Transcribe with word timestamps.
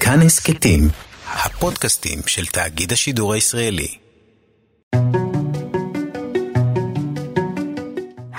כאן 0.00 0.20
הסכתים, 0.26 0.80
הפודקאסטים 1.26 2.18
של 2.26 2.46
תאגיד 2.46 2.92
השידור 2.92 3.32
הישראלי. 3.32 3.88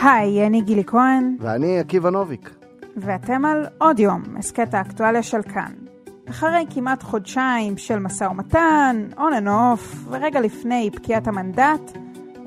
היי, 0.04 0.48
אני 0.48 0.62
גילי 0.62 0.84
כהן, 0.88 1.36
ואני 1.40 1.80
עקיבא 1.80 2.10
נוביק. 2.10 2.50
ואתם 2.98 3.46
על 3.46 3.66
עוד 3.78 4.00
יום, 4.00 4.24
הסכת 4.40 4.74
האקטואליה 4.74 5.24
של 5.24 5.42
כאן. 5.54 5.72
אחרי 6.30 6.66
כמעט 6.70 7.04
חודשיים 7.04 7.78
של 7.78 8.00
משא 8.00 8.24
ומתן, 8.24 9.08
on 9.16 9.20
and 9.20 9.48
off, 9.48 9.98
ורגע 10.10 10.40
לפני 10.42 10.90
פקיעת 10.96 11.28
המנדט, 11.28 11.98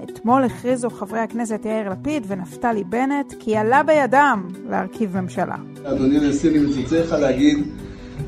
אתמול 0.04 0.44
הכריזו 0.44 0.90
חברי 0.90 1.20
הכנסת 1.20 1.60
יאיר 1.64 1.88
לפיד 1.88 2.24
ונפתלי 2.28 2.84
בנט 2.84 3.34
כי 3.40 3.56
עלה 3.56 3.82
בידם 3.82 4.48
להרכיב 4.68 5.20
ממשלה. 5.20 5.56
אדוני 5.84 6.18
הנשיא, 6.18 6.50
אני 6.50 6.58
מצטער 6.58 7.04
לך 7.04 7.12
להגיד 7.12 7.58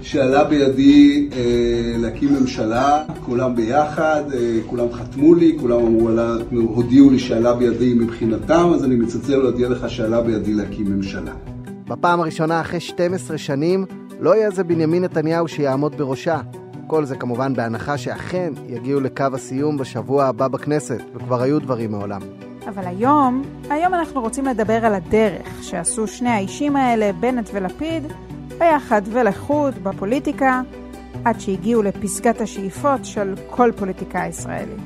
שעלה 0.03 0.45
בידי 0.45 1.29
אה, 1.33 1.97
להקים 1.99 2.35
ממשלה, 2.35 3.05
כולם 3.27 3.57
ביחד, 3.57 4.23
אה, 4.35 4.59
כולם 4.67 4.93
חתמו 4.93 5.35
לי, 5.35 5.57
כולם 5.61 5.87
אמרו, 5.87 6.09
עלה, 6.09 6.37
הודיעו 6.53 7.11
לי 7.11 7.19
שעלה 7.19 7.55
בידי 7.55 7.95
מבחינתם, 7.95 8.71
אז 8.75 8.85
אני 8.85 8.95
מצטער 8.95 9.39
להודיע 9.39 9.69
לך 9.69 9.91
שעלה 9.91 10.21
בידי 10.21 10.55
להקים 10.55 10.87
ממשלה. 10.87 11.33
בפעם 11.89 12.21
הראשונה 12.21 12.61
אחרי 12.61 12.81
12 12.81 13.39
שנים, 13.39 13.85
לא 14.21 14.37
יהיה 14.37 14.51
זה 14.51 14.65
בנימין 14.65 15.05
נתניהו 15.05 15.49
שיעמוד 15.49 15.97
בראשה. 15.97 16.41
כל 16.87 17.05
זה 17.05 17.17
כמובן 17.17 17.55
בהנחה 17.55 17.99
שאכן 17.99 18.53
יגיעו 18.69 19.01
לקו 19.01 19.25
הסיום 19.35 19.79
בשבוע 19.79 20.25
הבא 20.25 20.49
בכנסת, 20.49 21.01
וכבר 21.15 21.43
היו 21.43 21.61
דברים 21.61 21.91
מעולם. 21.91 22.21
אבל 22.69 22.87
היום, 22.87 23.43
היום 23.71 23.95
אנחנו 23.95 24.21
רוצים 24.21 24.47
לדבר 24.47 24.87
על 24.87 24.95
הדרך 24.95 25.63
שעשו 25.63 26.07
שני 26.07 26.29
האישים 26.29 26.77
האלה, 26.77 27.13
בנט 27.13 27.51
ולפיד, 27.53 28.03
ביחד 28.63 29.03
ולחוד 29.13 29.75
בפוליטיקה, 29.75 30.63
עד 31.25 31.41
שהגיעו 31.41 31.83
לפסגת 31.83 32.41
השאיפות 32.41 33.05
של 33.05 33.35
כל 33.51 33.71
פוליטיקאי 33.79 34.29
ישראלי. 34.29 34.77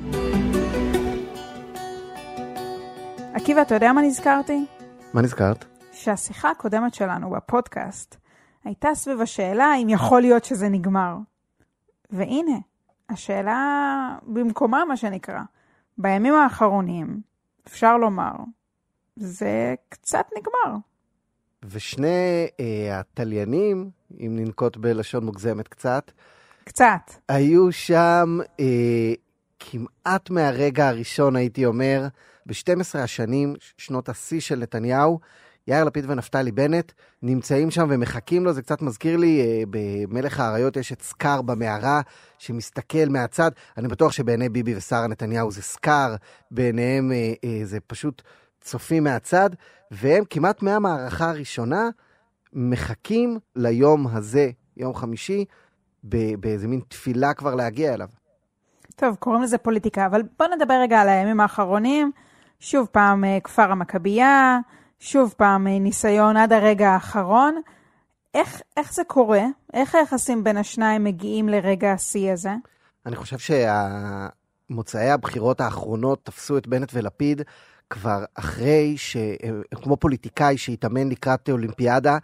עקיבא, 3.34 3.62
אתה 3.62 3.74
יודע 3.74 3.92
מה 3.92 4.02
נזכרתי? 4.02 4.66
מה 5.14 5.22
נזכרת? 5.22 5.64
שהשיחה 5.92 6.50
הקודמת 6.50 6.94
שלנו 6.94 7.30
בפודקאסט 7.30 8.16
הייתה 8.64 8.88
סביב 8.94 9.20
השאלה 9.20 9.74
אם 9.82 9.88
יכול 9.88 10.20
להיות 10.20 10.44
שזה 10.44 10.68
נגמר. 10.68 11.16
והנה, 12.10 12.58
השאלה 13.08 14.18
במקומה, 14.22 14.84
מה 14.84 14.96
שנקרא. 14.96 15.40
בימים 15.98 16.34
האחרונים, 16.34 17.20
אפשר 17.66 17.96
לומר, 17.96 18.34
זה 19.16 19.74
קצת 19.88 20.26
נגמר. 20.38 20.78
ושני 21.70 22.46
אה, 22.60 23.00
התליינים, 23.00 23.90
אם 24.20 24.36
ננקוט 24.36 24.76
בלשון 24.76 25.24
מוגזמת 25.24 25.68
קצת, 25.68 26.10
קצת. 26.64 27.12
היו 27.28 27.72
שם 27.72 28.38
אה, 28.60 29.12
כמעט 29.58 30.30
מהרגע 30.30 30.88
הראשון, 30.88 31.36
הייתי 31.36 31.66
אומר, 31.66 32.06
ב-12 32.46 32.98
השנים, 32.98 33.54
שנות 33.76 34.08
השיא 34.08 34.40
של 34.40 34.58
נתניהו, 34.58 35.18
יאיר 35.68 35.84
לפיד 35.84 36.10
ונפתלי 36.10 36.52
בנט 36.52 36.92
נמצאים 37.22 37.70
שם 37.70 37.86
ומחכים 37.90 38.44
לו, 38.44 38.52
זה 38.52 38.62
קצת 38.62 38.82
מזכיר 38.82 39.16
לי, 39.16 39.40
אה, 39.40 39.62
במלך 39.70 40.40
האריות 40.40 40.76
יש 40.76 40.92
את 40.92 41.02
סקאר 41.02 41.42
במערה 41.42 42.00
שמסתכל 42.38 43.08
מהצד, 43.08 43.50
אני 43.76 43.88
בטוח 43.88 44.12
שבעיני 44.12 44.48
ביבי 44.48 44.76
ושרה 44.76 45.06
נתניהו 45.06 45.50
זה 45.50 45.62
סקאר, 45.62 46.14
בעיניהם 46.50 47.12
אה, 47.12 47.32
אה, 47.44 47.60
זה 47.64 47.78
פשוט 47.86 48.22
צופים 48.66 49.04
מהצד, 49.04 49.50
והם 49.90 50.24
כמעט 50.30 50.62
מהמערכה 50.62 51.30
הראשונה 51.30 51.88
מחכים 52.52 53.38
ליום 53.56 54.06
הזה, 54.06 54.50
יום 54.76 54.94
חמישי, 54.94 55.44
באיזה 56.40 56.68
מין 56.68 56.80
תפילה 56.88 57.34
כבר 57.34 57.54
להגיע 57.54 57.94
אליו. 57.94 58.08
טוב, 58.96 59.14
קוראים 59.14 59.42
לזה 59.42 59.58
פוליטיקה, 59.58 60.06
אבל 60.06 60.22
בוא 60.38 60.46
נדבר 60.46 60.74
רגע 60.82 61.00
על 61.00 61.08
הימים 61.08 61.40
האחרונים. 61.40 62.12
שוב 62.60 62.88
פעם, 62.92 63.24
כפר 63.44 63.72
המכבייה, 63.72 64.58
שוב 65.00 65.34
פעם, 65.36 65.66
ניסיון 65.66 66.36
עד 66.36 66.52
הרגע 66.52 66.88
האחרון. 66.88 67.60
איך, 68.34 68.60
איך 68.76 68.94
זה 68.94 69.02
קורה? 69.04 69.42
איך 69.72 69.94
היחסים 69.94 70.44
בין 70.44 70.56
השניים 70.56 71.04
מגיעים 71.04 71.48
לרגע 71.48 71.92
השיא 71.92 72.32
הזה? 72.32 72.50
אני 73.06 73.16
חושב 73.16 73.54
שמוצאי 74.70 75.10
הבחירות 75.10 75.60
האחרונות 75.60 76.24
תפסו 76.24 76.58
את 76.58 76.66
בנט 76.66 76.90
ולפיד 76.94 77.42
כבר 77.90 78.24
אחרי, 78.34 78.94
ש... 78.96 79.16
כמו 79.82 79.96
פוליטיקאי 79.96 80.58
שהתאמן 80.58 81.08
לקראת 81.08 81.50
אולימפיאדה 81.50 82.18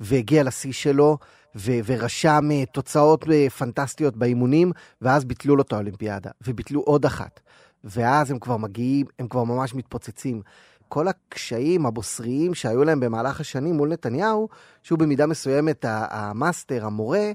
והגיע 0.00 0.42
לשיא 0.42 0.72
שלו, 0.72 1.18
ו... 1.56 1.72
ורשם 1.84 2.64
תוצאות 2.72 3.24
פנטסטיות 3.58 4.16
באימונים, 4.16 4.72
ואז 5.02 5.24
ביטלו 5.24 5.56
לו 5.56 5.62
את 5.62 5.72
האולימפיאדה, 5.72 6.30
וביטלו 6.46 6.80
עוד 6.80 7.04
אחת. 7.04 7.40
ואז 7.84 8.30
הם 8.30 8.38
כבר 8.38 8.56
מגיעים, 8.56 9.06
הם 9.18 9.28
כבר 9.28 9.44
ממש 9.44 9.74
מתפוצצים. 9.74 10.42
כל 10.88 11.08
הקשיים 11.08 11.86
הבוסריים 11.86 12.54
שהיו 12.54 12.84
להם 12.84 13.00
במהלך 13.00 13.40
השנים 13.40 13.74
מול 13.74 13.88
נתניהו, 13.88 14.48
שהוא 14.82 14.98
במידה 14.98 15.26
מסוימת 15.26 15.84
המאסטר, 15.88 16.86
המורה, 16.86 17.32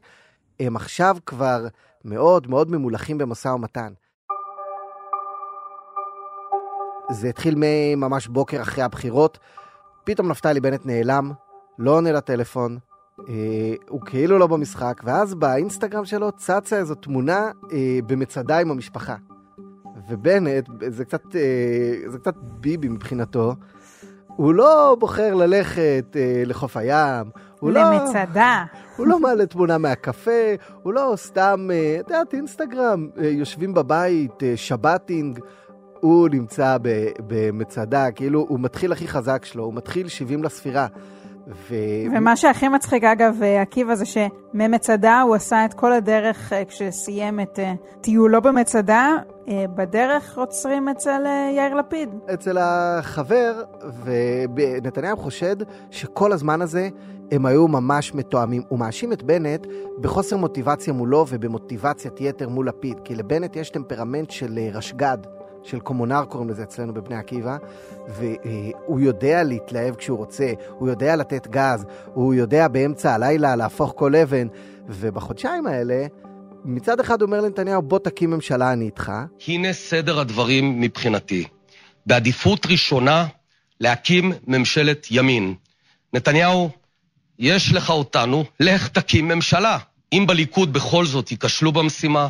הם 0.59 0.75
עכשיו 0.75 1.18
כבר 1.25 1.68
מאוד 2.06 2.50
מאוד 2.50 2.72
ממולחים 2.72 3.18
במשא 3.18 3.48
ומתן. 3.48 3.94
זה 7.11 7.29
התחיל 7.29 7.55
מממש 7.57 8.27
בוקר 8.27 8.61
אחרי 8.61 8.83
הבחירות, 8.83 9.39
פתאום 10.03 10.27
נפתלי 10.27 10.59
בנט 10.59 10.85
נעלם, 10.85 11.31
לא 11.79 11.91
עונה 11.91 12.11
לטלפון, 12.11 12.77
אה, 13.29 13.73
הוא 13.89 14.01
כאילו 14.05 14.38
לא 14.38 14.47
במשחק, 14.47 15.01
ואז 15.03 15.33
באינסטגרם 15.33 16.05
שלו 16.05 16.31
צצה 16.31 16.77
איזו 16.77 16.95
תמונה 16.95 17.51
אה, 17.71 18.00
במצדה 18.07 18.59
עם 18.59 18.71
המשפחה. 18.71 19.16
ובנט, 20.09 20.69
זה 20.88 21.05
קצת, 21.05 21.35
אה, 21.35 22.09
זה 22.11 22.17
קצת 22.17 22.35
ביבי 22.38 22.88
מבחינתו, 22.88 23.55
הוא 24.27 24.53
לא 24.53 24.97
בוחר 25.00 25.33
ללכת 25.33 26.05
אה, 26.16 26.44
לחוף 26.45 26.77
הים. 26.77 27.29
הוא 27.59 27.71
למצדה. 27.71 28.63
לא, 28.73 28.79
הוא 28.97 29.07
לא 29.07 29.19
מעלה 29.19 29.45
תמונה 29.45 29.77
מהקפה, 29.77 30.55
הוא 30.83 30.94
לא 30.94 31.13
סתם, 31.16 31.67
אה, 31.71 31.97
את 32.00 32.09
יודעת, 32.09 32.33
אינסטגרם, 32.33 33.09
יושבים 33.17 33.73
בבית, 33.73 34.44
שבתינג. 34.55 35.39
הוא 36.01 36.29
נמצא 36.29 36.78
במצדה, 37.28 38.12
כאילו, 38.12 38.45
הוא 38.50 38.59
מתחיל 38.59 38.91
הכי 38.91 39.07
חזק 39.07 39.45
שלו, 39.45 39.63
הוא 39.63 39.73
מתחיל 39.73 40.07
70 40.07 40.44
לספירה. 40.44 40.88
ו... 41.47 41.75
ומה 42.16 42.35
שהכי 42.35 42.67
מצחיק, 42.67 43.03
אגב, 43.03 43.44
עקיבא, 43.62 43.95
זה 43.95 44.06
שממצדה 44.06 45.22
הוא 45.22 45.35
עשה 45.35 45.66
את 45.66 45.73
כל 45.73 45.94
הדרך 45.94 46.53
כשסיים 46.67 47.39
את 47.39 47.59
טיולו 48.01 48.41
במצדה, 48.41 49.16
אה, 49.47 49.66
בדרך 49.75 50.38
עוצרים 50.38 50.89
אצל 50.89 51.23
אה, 51.25 51.51
יאיר 51.56 51.73
לפיד. 51.73 52.09
אצל 52.33 52.57
החבר, 52.59 53.63
ונתניהו 54.56 55.18
חושד 55.18 55.56
שכל 55.91 56.31
הזמן 56.31 56.62
הזה 56.62 56.89
הם 57.31 57.45
היו 57.45 57.68
ממש 57.68 58.13
מתואמים. 58.16 58.62
הוא 58.68 58.79
מאשים 58.79 59.13
את 59.13 59.23
בנט 59.23 59.68
בחוסר 60.01 60.38
מוטיבציה 60.38 60.94
מולו 60.94 61.25
ובמוטיבציית 61.29 62.22
יתר 62.22 62.50
מול 62.50 62.68
לפיד, 62.68 63.00
כי 63.03 63.16
לבנט 63.16 63.56
יש 63.56 63.69
טמפרמנט 63.69 64.31
של 64.31 64.57
אה, 64.57 64.69
רשג"ד. 64.73 65.41
של 65.63 65.79
קומונר 65.79 66.25
קוראים 66.25 66.49
לזה 66.49 66.63
אצלנו 66.63 66.94
בבני 66.94 67.16
עקיבא, 67.16 67.57
והוא 68.07 68.99
יודע 68.99 69.44
להתלהב 69.44 69.95
כשהוא 69.95 70.17
רוצה, 70.17 70.53
הוא 70.69 70.89
יודע 70.89 71.16
לתת 71.16 71.47
גז, 71.47 71.85
הוא 72.05 72.33
יודע 72.33 72.67
באמצע 72.67 73.13
הלילה 73.13 73.55
להפוך 73.55 73.94
כל 73.97 74.16
אבן, 74.16 74.47
ובחודשיים 74.88 75.67
האלה 75.67 76.05
מצד 76.66 77.00
אחד 77.00 77.21
אומר 77.21 77.41
לנתניהו, 77.41 77.81
בוא 77.81 78.00
תקים 78.00 78.29
ממשלה, 78.29 78.73
אני 78.73 78.85
איתך. 78.85 79.11
הנה 79.47 79.73
סדר 79.73 80.19
הדברים 80.19 80.81
מבחינתי. 80.81 81.47
בעדיפות 82.05 82.66
ראשונה, 82.66 83.27
להקים 83.79 84.31
ממשלת 84.47 85.07
ימין. 85.11 85.55
נתניהו, 86.13 86.69
יש 87.39 87.73
לך 87.73 87.89
אותנו, 87.89 88.44
לך 88.59 88.88
תקים 88.88 89.27
ממשלה. 89.27 89.77
אם 90.13 90.25
בליכוד 90.27 90.73
בכל 90.73 91.06
זאת 91.06 91.31
ייכשלו 91.31 91.71
במשימה, 91.71 92.27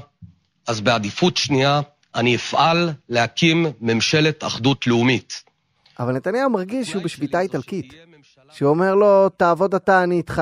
אז 0.68 0.82
בעדיפות 0.82 1.38
שנייה, 1.38 1.82
אני 2.16 2.36
אפעל 2.36 2.90
להקים 3.10 3.66
ממשלת 3.82 4.44
אחדות 4.44 4.88
לאומית. 4.88 5.44
אבל 6.00 6.14
נתניהו 6.14 6.50
מרגיש 6.50 6.90
שהוא 6.90 7.04
בשביתה 7.04 7.40
איטלקית. 7.40 7.94
שהוא 8.52 8.70
אומר 8.70 8.96
לו, 8.96 9.30
תעבוד 9.30 9.76
אתה, 9.76 10.04
אני 10.04 10.16
איתך. 10.16 10.42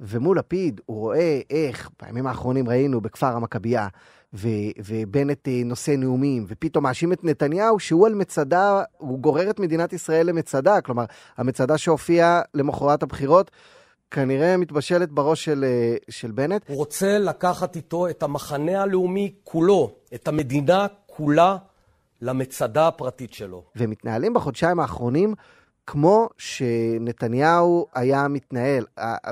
ומול 0.00 0.38
לפיד 0.38 0.80
הוא 0.86 0.98
רואה 0.98 1.40
איך, 1.50 1.90
בימים 2.02 2.26
האחרונים 2.26 2.68
ראינו 2.68 3.00
בכפר 3.00 3.36
המכבייה, 3.36 3.88
ו- 4.34 4.48
ובנט 4.84 5.48
אה, 5.48 5.62
נושא 5.64 5.90
נאומים, 5.90 6.44
ופתאום 6.48 6.84
מאשים 6.84 7.12
את 7.12 7.24
נתניהו 7.24 7.80
שהוא 7.80 8.06
על 8.06 8.14
מצדה, 8.14 8.82
הוא 8.98 9.18
גורר 9.18 9.50
את 9.50 9.60
מדינת 9.60 9.92
ישראל 9.92 10.26
למצדה, 10.26 10.80
כלומר, 10.80 11.04
המצדה 11.36 11.78
שהופיעה 11.78 12.42
למחרת 12.54 13.02
הבחירות, 13.02 13.50
כנראה 14.14 14.56
מתבשלת 14.56 15.12
בראש 15.12 15.44
של, 15.44 15.64
אה, 15.64 15.96
של 16.08 16.30
בנט. 16.30 16.62
הוא 16.68 16.76
רוצה 16.76 17.18
לקחת 17.18 17.76
איתו 17.76 18.08
את 18.08 18.22
המחנה 18.22 18.82
הלאומי 18.82 19.34
כולו, 19.44 19.94
את 20.14 20.28
המדינה 20.28 20.86
כולה, 21.06 21.56
למצדה 22.20 22.88
הפרטית 22.88 23.32
שלו. 23.32 23.64
ומתנהלים 23.76 24.34
בחודשיים 24.34 24.80
האחרונים 24.80 25.34
כמו 25.86 26.28
שנתניהו 26.38 27.86
היה 27.94 28.28
מתנהל. 28.28 28.84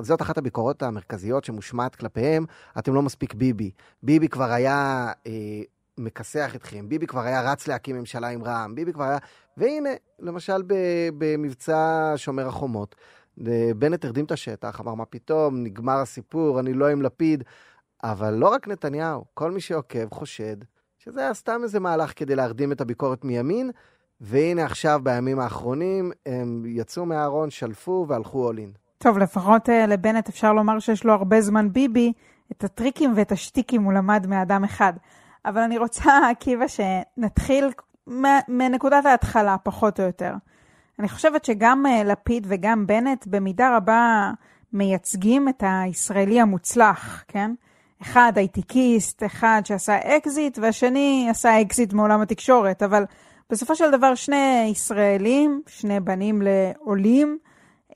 זאת 0.02 0.22
אחת 0.22 0.38
הביקורות 0.38 0.82
המרכזיות 0.82 1.44
שמושמעת 1.44 1.94
כלפיהם, 1.94 2.44
אתם 2.78 2.94
לא 2.94 3.02
מספיק 3.02 3.34
ביבי. 3.34 3.70
ביבי 4.02 4.28
כבר 4.28 4.52
היה 4.52 5.12
אה, 5.26 5.32
מכסח 5.98 6.52
אתכם, 6.54 6.88
ביבי 6.88 7.06
כבר 7.06 7.20
היה 7.20 7.52
רץ 7.52 7.68
להקים 7.68 7.96
ממשלה 7.96 8.28
עם 8.28 8.44
רע"מ, 8.44 8.74
ביבי 8.74 8.92
כבר 8.92 9.04
היה... 9.04 9.18
והנה, 9.56 9.90
למשל 10.18 10.62
במבצע 11.18 12.12
שומר 12.16 12.48
החומות, 12.48 12.94
בנט 13.76 14.04
הרדים 14.04 14.24
את 14.24 14.32
השטח, 14.32 14.80
אמר, 14.80 14.94
מה 14.94 15.04
פתאום, 15.04 15.62
נגמר 15.62 15.98
הסיפור, 15.98 16.60
אני 16.60 16.72
לא 16.74 16.88
עם 16.88 17.02
לפיד. 17.02 17.44
אבל 18.04 18.34
לא 18.34 18.48
רק 18.48 18.68
נתניהו, 18.68 19.24
כל 19.34 19.50
מי 19.50 19.60
שעוקב 19.60 20.10
חושד 20.10 20.56
שזה 20.98 21.20
היה 21.20 21.34
סתם 21.34 21.60
איזה 21.62 21.80
מהלך 21.80 22.12
כדי 22.16 22.36
להרדים 22.36 22.72
את 22.72 22.80
הביקורת 22.80 23.24
מימין, 23.24 23.70
והנה 24.20 24.64
עכשיו, 24.64 25.00
בימים 25.02 25.40
האחרונים, 25.40 26.12
הם 26.26 26.62
יצאו 26.66 27.06
מהארון, 27.06 27.50
שלפו 27.50 28.06
והלכו 28.08 28.44
אולין. 28.44 28.72
טוב, 28.98 29.18
לפחות 29.18 29.68
uh, 29.68 29.72
לבנט 29.88 30.28
אפשר 30.28 30.52
לומר 30.52 30.78
שיש 30.78 31.04
לו 31.04 31.12
הרבה 31.12 31.40
זמן 31.40 31.72
ביבי, 31.72 32.12
את 32.52 32.64
הטריקים 32.64 33.12
ואת 33.16 33.32
השטיקים 33.32 33.82
הוא 33.82 33.92
למד 33.92 34.26
מאדם 34.26 34.64
אחד. 34.64 34.92
אבל 35.46 35.60
אני 35.60 35.78
רוצה, 35.78 36.30
עקיבא, 36.30 36.64
שנתחיל 36.66 37.70
מנקודת 38.48 39.06
ההתחלה, 39.06 39.56
פחות 39.62 40.00
או 40.00 40.04
יותר. 40.04 40.32
אני 41.02 41.08
חושבת 41.08 41.44
שגם 41.44 41.86
uh, 41.86 42.04
לפיד 42.04 42.46
וגם 42.50 42.86
בנט 42.86 43.26
במידה 43.26 43.76
רבה 43.76 44.30
מייצגים 44.72 45.48
את 45.48 45.62
הישראלי 45.66 46.40
המוצלח, 46.40 47.24
כן? 47.28 47.50
אחד 48.02 48.32
הייטקיסט, 48.36 49.22
אחד 49.26 49.62
שעשה 49.64 50.16
אקזיט, 50.16 50.58
והשני 50.58 51.26
עשה 51.30 51.60
אקזיט 51.60 51.92
מעולם 51.92 52.20
התקשורת, 52.20 52.82
אבל 52.82 53.04
בסופו 53.50 53.76
של 53.76 53.90
דבר 53.90 54.14
שני 54.14 54.68
ישראלים, 54.70 55.62
שני 55.66 56.00
בנים 56.00 56.42
לעולים, 56.42 57.38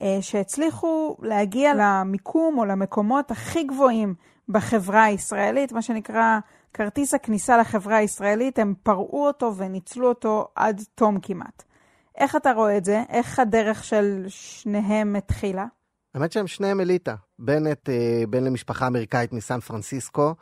אה, 0.01 0.17
שהצליחו 0.21 1.17
להגיע 1.21 1.73
למיקום 1.75 2.57
או 2.57 2.65
למקומות 2.65 3.31
הכי 3.31 3.63
גבוהים 3.63 4.15
בחברה 4.49 5.03
הישראלית, 5.03 5.71
מה 5.71 5.81
שנקרא 5.81 6.39
כרטיס 6.73 7.13
הכניסה 7.13 7.57
לחברה 7.57 7.97
הישראלית, 7.97 8.59
הם 8.59 8.73
פרעו 8.83 9.27
אותו 9.27 9.55
וניצלו 9.57 10.07
אותו 10.07 10.47
עד 10.55 10.81
תום 10.95 11.19
כמעט. 11.19 11.66
איך 12.17 12.35
אתה 12.35 12.51
רואה 12.51 12.77
את 12.77 12.85
זה? 12.85 13.03
איך 13.09 13.39
הדרך 13.39 13.83
של 13.83 14.25
שניהם 14.27 15.15
התחילה? 15.15 15.65
האמת 16.15 16.31
שהם 16.31 16.47
שניהם 16.47 16.79
אליטה. 16.79 17.15
בנט 17.39 17.89
אה, 17.89 18.23
בן 18.29 18.43
למשפחה 18.43 18.87
אמריקאית 18.87 19.33
מסן 19.33 19.59
פרנסיסקו, 19.59 20.35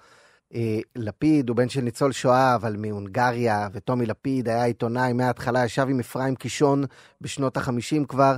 אה, 0.54 0.80
לפיד 0.96 1.50
הוא 1.50 1.58
בן 1.58 1.70
של 1.70 1.82
ניצול 1.82 2.12
שואה, 2.12 2.56
אבל 2.56 2.76
מהונגריה, 2.78 3.68
וטומי 3.74 4.06
לפיד 4.06 4.50
היה 4.50 4.64
עיתונאי 4.64 5.14
מההתחלה, 5.14 5.66
ישב 5.66 5.88
עם 5.90 6.00
אפרים 6.00 6.36
קישון 6.36 6.84
בשנות 7.22 7.58
החמישים 7.58 8.06
כבר, 8.06 8.36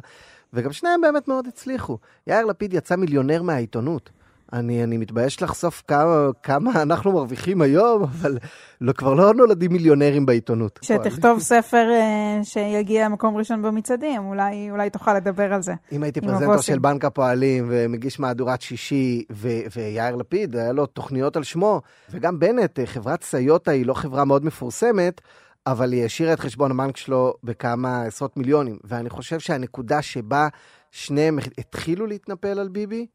וגם 0.54 0.74
שניהם 0.74 1.02
באמת 1.02 1.28
מאוד 1.28 1.48
הצליחו. 1.48 1.98
יאיר 2.28 2.46
לפיד 2.46 2.74
יצא 2.74 2.96
מיליונר 2.96 3.42
מהעיתונות. 3.42 4.10
אני, 4.54 4.84
אני 4.84 4.98
מתבייש 4.98 5.42
לחשוף 5.42 5.84
כמה, 5.88 6.30
כמה 6.44 6.82
אנחנו 6.82 7.12
מרוויחים 7.12 7.62
היום, 7.62 8.04
אבל 8.04 8.38
לא, 8.82 8.94
כבר 8.94 9.14
לא 9.14 9.34
נולדים 9.34 9.74
מיליונרים 9.74 10.26
בעיתונות. 10.26 10.80
שתכתוב 10.82 11.40
ספר 11.40 11.90
uh, 11.90 12.44
שיגיע 12.44 13.08
מקום 13.08 13.38
ראשון 13.38 13.62
במצעדים, 13.62 14.26
אולי, 14.26 14.72
אולי 14.72 14.90
תוכל 14.90 15.14
לדבר 15.14 15.54
על 15.54 15.62
זה. 15.62 15.74
אם 15.92 16.04
הייתי 16.04 16.22
פרזנטור 16.22 16.62
של 16.62 16.80
בנק 16.80 17.06
הפועלים 17.06 17.66
ומגיש 17.70 18.20
מהדורת 18.20 18.62
שישי, 18.62 19.24
ו- 19.32 19.48
ויאיר 19.76 20.16
לפיד, 20.16 20.56
היה 20.56 20.72
לו 20.72 20.86
תוכניות 20.86 21.38
על 21.38 21.44
שמו, 21.44 21.82
וגם 22.10 22.40
בנט, 22.40 22.80
חברת 22.86 23.24
סיוטה 23.24 23.72
היא 23.72 23.86
לא 23.86 23.94
חברה 23.94 24.26
מאוד 24.26 24.46
מפורסמת, 24.46 25.22
אבל 25.68 25.92
היא 25.92 26.06
השאירה 26.06 26.34
את 26.34 26.40
חשבון 26.40 26.72
הבנק 26.72 26.98
שלו 26.98 27.34
בכמה 27.44 28.02
עשרות 28.02 28.38
מיליונים. 28.38 28.78
ואני 28.84 29.10
חושב 29.10 29.40
שהנקודה 29.40 30.02
שבה 30.02 30.48
שניהם 30.92 31.40
התחילו 31.58 32.06
להתנפל 32.08 32.60
על 32.60 32.68
ביבי, 32.68 33.06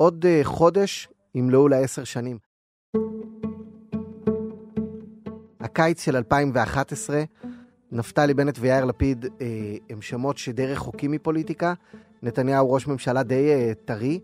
עוד 0.00 0.24
uh, 0.24 0.44
חודש 0.44 1.08
ימלאו 1.34 1.68
לה 1.68 1.76
עשר 1.76 2.04
שנים. 2.04 2.38
הקיץ 5.60 6.04
של 6.04 6.16
2011, 6.16 7.22
נפתלי 7.92 8.34
בנט 8.34 8.58
ויאיר 8.60 8.84
לפיד 8.84 9.24
אה, 9.24 9.46
הם 9.90 10.02
שמות 10.02 10.38
שדי 10.38 10.66
רחוקים 10.66 11.10
מפוליטיקה. 11.10 11.74
נתניהו 12.22 12.72
ראש 12.72 12.86
ממשלה 12.86 13.22
די 13.22 13.50
אה, 13.50 13.72
טרי, 13.84 14.20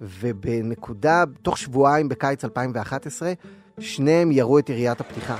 ובנקודה, 0.00 1.24
תוך 1.42 1.58
שבועיים 1.58 2.08
בקיץ 2.08 2.44
2011, 2.44 3.32
שניהם 3.78 4.32
ירו 4.32 4.58
את 4.58 4.68
יריית 4.68 5.00
הפתיחה. 5.00 5.36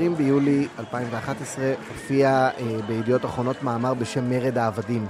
ב-20 0.00 0.16
ביולי 0.16 0.68
2011 0.78 1.74
הופיע 1.88 2.28
אה, 2.28 2.78
בידיעות 2.86 3.24
אחרונות 3.24 3.62
מאמר 3.62 3.94
בשם 3.94 4.30
מרד 4.30 4.58
העבדים, 4.58 5.06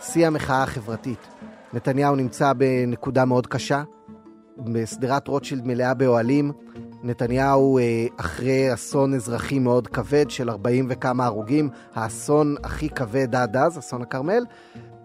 שיא 0.00 0.26
המחאה 0.26 0.62
החברתית. 0.62 1.28
נתניהו 1.72 2.16
נמצא 2.16 2.52
בנקודה 2.52 3.24
מאוד 3.24 3.46
קשה, 3.46 3.82
בשדרת 4.58 5.28
רוטשילד 5.28 5.66
מלאה 5.66 5.94
באוהלים. 5.94 6.52
נתניהו 7.02 7.78
אה, 7.78 8.06
אחרי 8.16 8.74
אסון 8.74 9.14
אזרחי 9.14 9.58
מאוד 9.58 9.86
כבד 9.86 10.30
של 10.30 10.50
40 10.50 10.86
וכמה 10.88 11.26
הרוגים, 11.26 11.70
האסון 11.94 12.54
הכי 12.64 12.88
כבד 12.88 13.34
עד 13.34 13.56
אז, 13.56 13.78
אסון 13.78 14.02
הכרמל, 14.02 14.44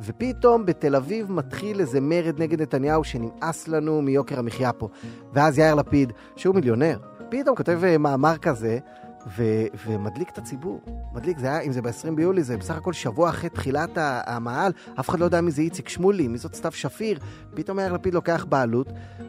ופתאום 0.02 0.66
בתל 0.66 0.96
אביב 0.96 1.32
מתחיל 1.32 1.80
איזה 1.80 2.02
מרד 2.02 2.40
נגד 2.40 2.62
נתניהו 2.62 3.04
שנמאס 3.04 3.68
לנו 3.68 4.02
מיוקר 4.02 4.40
המחיה 4.40 4.74
פה. 4.74 4.90
ואז 5.34 5.60
יאיר 5.60 5.76
לפיד, 5.76 6.14
שהוא 6.36 6.56
מיליונר, 6.56 6.98
פתאום 7.30 7.56
כותב 7.56 7.80
אה, 7.84 7.98
מאמר 7.98 8.38
כזה, 8.38 8.80
ו- 9.38 9.66
ומדליק 9.88 10.30
את 10.30 10.38
הציבור. 10.38 10.82
מדליק, 11.14 11.40
זה 11.40 11.48
היה, 11.48 11.60
אם 11.60 11.72
זה 11.72 11.82
ב-20 11.82 12.12
ביולי, 12.16 12.44
זה 12.44 12.58
בסך 12.58 12.78
הכל 12.78 12.94
שבוע 12.94 13.30
אחרי 13.30 13.50
תחילת 13.50 13.90
המאהל, 14.26 14.72
אף 15.00 15.10
אחד 15.10 15.20
לא 15.20 15.26
יודע 15.26 15.42
מי 15.42 15.52
זה 15.52 15.62
איציק 15.62 15.90
שמולי, 15.90 16.28
מי 16.28 16.38
זאת 16.38 16.56
סתיו 16.56 16.72
שפיר. 16.72 17.20
פתאום 17.54 17.80
יאיר 17.80 17.94
לפיד 17.94 18.14
לוקח 18.14 18.46
בעלות, 18.50 18.88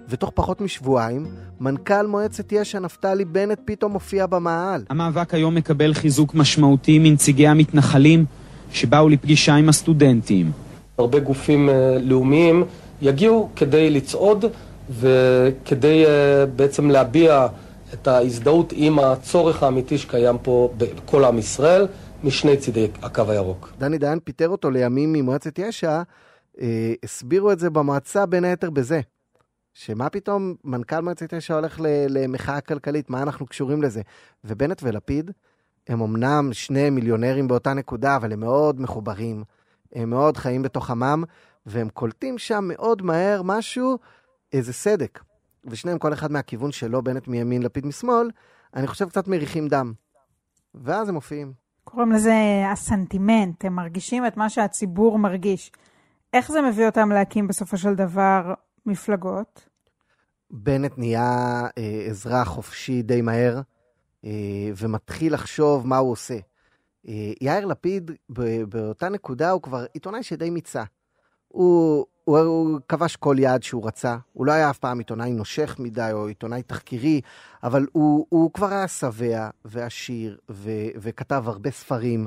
ותוך 0.08 0.30
פחות 0.34 0.60
משבועיים, 0.60 1.26
מנכ"ל 1.60 2.06
מועצת 2.06 2.52
יש"ע 2.52 2.78
נפתלי 2.78 3.24
בנט 3.24 3.60
פתאום 3.64 3.92
מופיע 3.92 4.26
במאהל. 4.26 4.84
המאבק 4.90 5.34
היום 5.34 5.54
מקבל 5.54 5.94
חיזוק 5.94 6.34
משמעותי 6.34 6.98
מנציגי 6.98 7.46
המתנחלים 7.46 8.24
שבאו 8.72 9.08
לפגישה 9.08 9.54
עם 9.54 9.68
הסטודנטים. 9.68 10.52
הרבה 10.98 11.18
גופים 11.18 11.68
אה, 11.68 11.98
לאומיים 12.00 12.64
יגיעו 13.02 13.48
כדי 13.56 13.90
לצעוד 13.90 14.44
וכדי 14.90 16.06
אה, 16.06 16.46
בעצם 16.46 16.90
להביע 16.90 17.46
את 17.94 18.08
ההזדהות 18.08 18.72
עם 18.76 18.98
הצורך 18.98 19.62
האמיתי 19.62 19.98
שקיים 19.98 20.38
פה 20.38 20.72
בכל 20.76 21.24
עם 21.24 21.38
ישראל, 21.38 21.86
משני 22.24 22.56
צידי 22.56 22.88
הקו 23.02 23.22
הירוק. 23.28 23.72
דני 23.78 23.98
דיין 23.98 24.18
פיטר 24.24 24.48
אותו 24.48 24.70
לימים 24.70 25.12
ממועצת 25.12 25.58
יש"ע, 25.58 26.02
אה, 26.60 26.92
הסבירו 27.02 27.52
את 27.52 27.58
זה 27.58 27.70
במועצה 27.70 28.26
בין 28.26 28.44
היתר 28.44 28.70
בזה. 28.70 29.00
שמה 29.74 30.10
פתאום 30.10 30.54
מנכ"ל 30.64 31.00
מועצת 31.00 31.32
יש"ע 31.32 31.54
הולך 31.54 31.80
למחאה 32.08 32.60
כלכלית, 32.60 33.10
מה 33.10 33.22
אנחנו 33.22 33.46
קשורים 33.46 33.82
לזה? 33.82 34.02
ובנט 34.44 34.80
ולפיד, 34.82 35.30
הם 35.88 36.00
אמנם 36.00 36.48
שני 36.52 36.90
מיליונרים 36.90 37.48
באותה 37.48 37.74
נקודה, 37.74 38.16
אבל 38.16 38.32
הם 38.32 38.40
מאוד 38.40 38.80
מחוברים, 38.80 39.44
הם 39.92 40.10
מאוד 40.10 40.36
חיים 40.36 40.62
בתוך 40.62 40.90
עמם, 40.90 41.24
והם 41.66 41.88
קולטים 41.88 42.38
שם 42.38 42.64
מאוד 42.68 43.02
מהר 43.02 43.42
משהו, 43.42 43.98
איזה 44.52 44.72
סדק. 44.72 45.20
ושניהם 45.66 45.98
כל 45.98 46.12
אחד 46.12 46.32
מהכיוון 46.32 46.72
שלו, 46.72 47.02
בנט 47.02 47.28
מימין, 47.28 47.62
לפיד 47.62 47.86
משמאל, 47.86 48.30
אני 48.74 48.86
חושב 48.86 49.08
קצת 49.08 49.28
מריחים 49.28 49.68
דם. 49.68 49.92
ואז 50.74 51.08
הם 51.08 51.14
מופיעים. 51.14 51.52
קוראים 51.84 52.12
לזה 52.12 52.34
הסנטימנט, 52.72 53.64
הם 53.64 53.74
מרגישים 53.74 54.26
את 54.26 54.36
מה 54.36 54.50
שהציבור 54.50 55.18
מרגיש. 55.18 55.72
איך 56.32 56.52
זה 56.52 56.62
מביא 56.62 56.86
אותם 56.86 57.12
להקים 57.12 57.48
בסופו 57.48 57.76
של 57.76 57.94
דבר 57.94 58.54
מפלגות? 58.86 59.68
בנט 60.50 60.98
נהיה 60.98 61.66
אה, 61.78 62.06
אזרח 62.10 62.48
חופשי 62.48 63.02
די 63.02 63.22
מהר, 63.22 63.60
אה, 64.24 64.30
ומתחיל 64.76 65.34
לחשוב 65.34 65.86
מה 65.86 65.96
הוא 65.96 66.12
עושה. 66.12 66.38
אה, 67.08 67.32
יאיר 67.40 67.66
לפיד, 67.66 68.10
באותה 68.68 69.08
נקודה, 69.08 69.50
הוא 69.50 69.62
כבר 69.62 69.84
עיתונאי 69.94 70.22
שדי 70.22 70.50
מיצה. 70.50 70.84
הוא, 71.48 72.06
הוא, 72.24 72.38
הוא 72.38 72.80
כבש 72.88 73.16
כל 73.16 73.36
יעד 73.38 73.62
שהוא 73.62 73.86
רצה. 73.86 74.16
הוא 74.32 74.46
לא 74.46 74.52
היה 74.52 74.70
אף 74.70 74.78
פעם 74.78 74.98
עיתונאי 74.98 75.32
נושך 75.32 75.76
מדי 75.78 76.10
או 76.12 76.26
עיתונאי 76.26 76.62
תחקירי, 76.62 77.20
אבל 77.62 77.86
הוא, 77.92 78.26
הוא 78.28 78.52
כבר 78.52 78.66
היה 78.66 78.88
שבע 78.88 79.48
ועשיר 79.64 80.38
ו, 80.50 80.70
וכתב 80.96 81.44
הרבה 81.46 81.70
ספרים, 81.70 82.26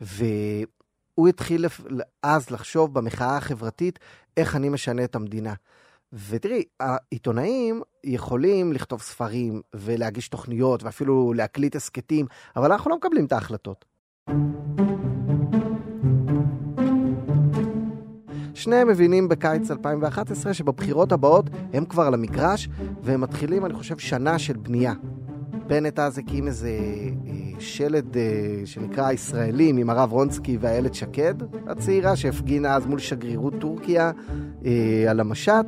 והוא 0.00 1.28
התחיל 1.28 1.66
אז 2.22 2.50
לחשוב 2.50 2.94
במחאה 2.94 3.36
החברתית 3.36 3.98
איך 4.36 4.56
אני 4.56 4.68
משנה 4.68 5.04
את 5.04 5.14
המדינה. 5.14 5.54
ותראי, 6.12 6.64
העיתונאים 6.80 7.82
יכולים 8.04 8.72
לכתוב 8.72 9.00
ספרים 9.00 9.62
ולהגיש 9.74 10.28
תוכניות 10.28 10.82
ואפילו 10.82 11.32
להקליט 11.32 11.76
הסכתים, 11.76 12.26
אבל 12.56 12.72
אנחנו 12.72 12.90
לא 12.90 12.96
מקבלים 12.96 13.24
את 13.24 13.32
ההחלטות. 13.32 13.84
שניהם 18.60 18.88
מבינים 18.88 19.28
בקיץ 19.28 19.70
2011 19.70 20.54
שבבחירות 20.54 21.12
הבאות 21.12 21.50
הם 21.72 21.84
כבר 21.84 22.02
על 22.02 22.14
המגרש, 22.14 22.68
והם 23.02 23.20
מתחילים, 23.20 23.66
אני 23.66 23.74
חושב, 23.74 23.98
שנה 23.98 24.38
של 24.38 24.56
בנייה. 24.56 24.92
בנט 25.66 25.98
אז 25.98 26.18
הקים 26.18 26.46
איזה 26.46 26.68
אה, 26.68 27.32
שלד 27.58 28.16
אה, 28.16 28.22
שנקרא 28.64 29.06
הישראלים 29.06 29.76
עם 29.76 29.90
הרב 29.90 30.12
רונסקי 30.12 30.56
ואיילת 30.60 30.94
שקד 30.94 31.34
הצעירה 31.66 32.16
שהפגינה 32.16 32.74
אז 32.74 32.86
מול 32.86 32.98
שגרירות 32.98 33.54
טורקיה 33.58 34.12
אה, 34.64 35.04
על 35.08 35.20
המשט 35.20 35.66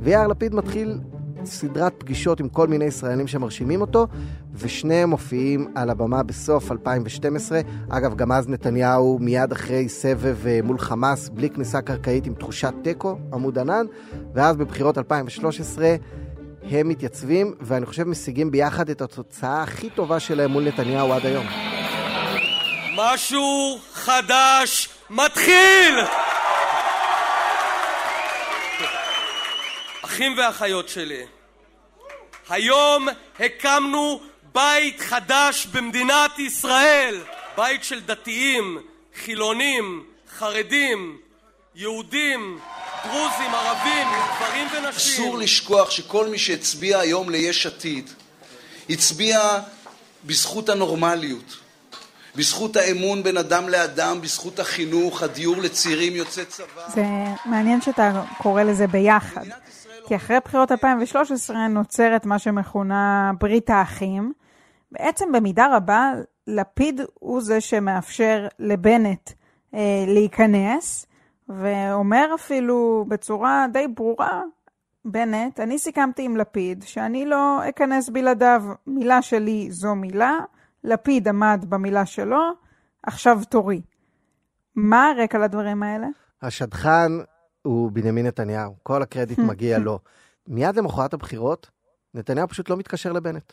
ויאיר 0.00 0.26
לפיד 0.26 0.54
מתחיל 0.54 0.98
סדרת 1.44 1.94
פגישות 1.98 2.40
עם 2.40 2.48
כל 2.48 2.68
מיני 2.68 2.84
ישראלים 2.84 3.26
שמרשימים 3.26 3.80
אותו 3.80 4.06
ושניהם 4.54 5.10
מופיעים 5.10 5.72
על 5.74 5.90
הבמה 5.90 6.22
בסוף 6.22 6.72
2012. 6.72 7.60
אגב, 7.90 8.14
גם 8.14 8.32
אז 8.32 8.48
נתניהו 8.48 9.18
מיד 9.20 9.52
אחרי 9.52 9.88
סבב 9.88 10.36
מול 10.62 10.78
חמאס 10.78 11.28
בלי 11.28 11.50
כניסה 11.50 11.80
קרקעית 11.82 12.26
עם 12.26 12.34
תחושת 12.34 12.72
תיקו, 12.82 13.18
עמוד 13.32 13.58
ענן 13.58 13.86
ואז 14.34 14.56
בבחירות 14.56 14.98
2013 14.98 15.96
הם 16.62 16.88
מתייצבים, 16.88 17.54
ואני 17.60 17.86
חושב 17.86 18.04
משיגים 18.04 18.50
ביחד 18.50 18.88
את 18.90 19.02
התוצאה 19.02 19.62
הכי 19.62 19.90
טובה 19.90 20.20
שלהם 20.20 20.50
מול 20.50 20.68
נתניהו 20.68 21.12
עד 21.12 21.26
היום. 21.26 21.46
משהו 22.96 23.78
חדש 23.92 24.88
מתחיל! 25.10 25.94
אחים 30.04 30.38
ואחיות 30.38 30.88
שלי, 30.88 31.22
היום 32.50 33.08
הקמנו 33.40 34.20
בית 34.54 35.00
חדש 35.00 35.66
במדינת 35.66 36.38
ישראל, 36.38 37.20
בית 37.56 37.84
של 37.84 38.00
דתיים, 38.00 38.78
חילונים, 39.24 40.04
חרדים, 40.38 41.16
יהודים, 41.74 42.58
דרוזים, 43.04 43.54
ערבים, 43.54 44.06
גברים 44.36 44.66
ונשים. 44.66 45.24
אסור 45.24 45.38
לשכוח 45.38 45.90
שכל 45.90 46.28
מי 46.28 46.38
שהצביע 46.38 46.98
היום 46.98 47.30
ליש 47.30 47.66
עתיד, 47.66 48.10
הצביע 48.90 49.40
בזכות 50.24 50.68
הנורמליות, 50.68 51.56
בזכות 52.36 52.76
האמון 52.76 53.22
בין 53.22 53.36
אדם 53.36 53.68
לאדם, 53.68 54.20
בזכות 54.20 54.58
החינוך, 54.58 55.22
הדיור 55.22 55.56
לצעירים 55.56 56.16
יוצאי 56.16 56.44
צבא. 56.44 56.66
זה 56.88 57.04
מעניין 57.44 57.80
שאתה 57.80 58.22
קורא 58.38 58.62
לזה 58.62 58.86
ביחד. 58.86 59.44
כי 60.06 60.16
אחרי 60.16 60.36
בחירות 60.44 60.72
2013 60.72 61.68
נוצרת 61.68 62.26
מה 62.26 62.38
שמכונה 62.38 63.32
ברית 63.40 63.70
האחים. 63.70 64.32
בעצם 64.98 65.32
במידה 65.32 65.76
רבה 65.76 66.12
לפיד 66.46 67.00
הוא 67.14 67.40
זה 67.42 67.60
שמאפשר 67.60 68.46
לבנט 68.58 69.30
אה, 69.74 70.04
להיכנס, 70.06 71.06
ואומר 71.48 72.26
אפילו 72.34 73.04
בצורה 73.08 73.66
די 73.72 73.88
ברורה, 73.88 74.42
בנט, 75.04 75.60
אני 75.60 75.78
סיכמתי 75.78 76.22
עם 76.22 76.36
לפיד 76.36 76.82
שאני 76.82 77.26
לא 77.26 77.68
אכנס 77.68 78.08
בלעדיו. 78.08 78.62
מילה 78.86 79.22
שלי 79.22 79.70
זו 79.70 79.94
מילה, 79.94 80.38
לפיד 80.84 81.28
עמד 81.28 81.64
במילה 81.68 82.06
שלו, 82.06 82.40
עכשיו 83.02 83.40
תורי. 83.48 83.82
מה 84.76 85.08
הרקע 85.08 85.38
לדברים 85.38 85.82
האלה? 85.82 86.06
השדכן 86.42 87.12
הוא 87.62 87.90
בנימין 87.92 88.26
נתניהו, 88.26 88.74
כל 88.82 89.02
הקרדיט 89.02 89.38
מגיע 89.48 89.78
לו. 89.78 89.98
מיד 90.48 90.76
למחרת 90.76 91.14
הבחירות, 91.14 91.70
נתניהו 92.14 92.48
פשוט 92.48 92.70
לא 92.70 92.76
מתקשר 92.76 93.12
לבנט. 93.12 93.52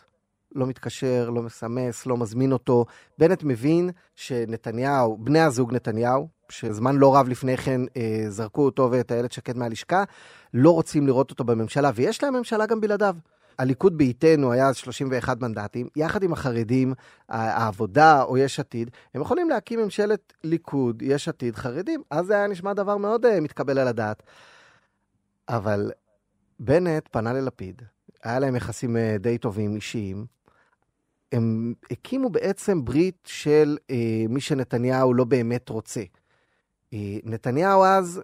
לא 0.55 0.67
מתקשר, 0.67 1.29
לא 1.29 1.41
מסמס, 1.41 2.05
לא 2.05 2.17
מזמין 2.17 2.51
אותו. 2.51 2.86
בנט 3.17 3.43
מבין 3.43 3.89
שנתניהו, 4.15 5.17
בני 5.17 5.39
הזוג 5.39 5.74
נתניהו, 5.74 6.27
שזמן 6.50 6.96
לא 6.96 7.15
רב 7.15 7.27
לפני 7.29 7.58
כן 7.58 7.81
אה, 7.98 8.25
זרקו 8.29 8.65
אותו 8.65 8.89
ואת 8.91 9.12
איילת 9.12 9.31
שקד 9.31 9.58
מהלשכה, 9.58 10.03
לא 10.53 10.74
רוצים 10.74 11.08
לראות 11.08 11.31
אותו 11.31 11.43
בממשלה, 11.43 11.91
ויש 11.96 12.24
להם 12.24 12.36
ממשלה 12.36 12.65
גם 12.65 12.81
בלעדיו. 12.81 13.15
הליכוד 13.60 13.98
בעיתנו 13.98 14.51
היה 14.51 14.67
אז 14.67 14.75
31 14.75 15.41
מנדטים, 15.41 15.88
יחד 15.96 16.24
עם 16.24 16.34
החרדים, 16.34 16.93
העבודה 17.29 18.24
או 18.24 18.38
יש 18.38 18.60
עתיד, 18.60 18.91
הם 19.13 19.22
יכולים 19.22 19.50
להקים 19.50 19.79
ממשלת 19.79 20.34
ליכוד, 20.43 21.01
יש 21.01 21.27
עתיד, 21.27 21.55
חרדים. 21.55 22.01
אז 22.10 22.25
זה 22.25 22.34
היה 22.34 22.48
נשמע 22.48 22.74
דבר 22.74 22.98
מאוד 22.98 23.25
uh, 23.25 23.29
מתקבל 23.41 23.79
על 23.79 23.88
הדעת. 23.88 24.24
אבל 25.50 25.91
בנט 26.60 27.08
פנה 27.12 27.34
ללפיד, 27.34 27.81
היה 28.24 28.39
להם 28.39 28.55
יחסים 28.55 28.96
uh, 28.96 29.00
די 29.20 29.38
טובים, 29.38 29.75
אישיים. 29.75 30.25
הם 31.31 31.73
הקימו 31.91 32.29
בעצם 32.29 32.85
ברית 32.85 33.23
של 33.25 33.77
uh, 33.79 33.93
מי 34.29 34.41
שנתניהו 34.41 35.13
לא 35.13 35.23
באמת 35.23 35.69
רוצה. 35.69 36.01
Uh, 36.01 36.95
נתניהו 37.23 37.83
אז 37.83 38.21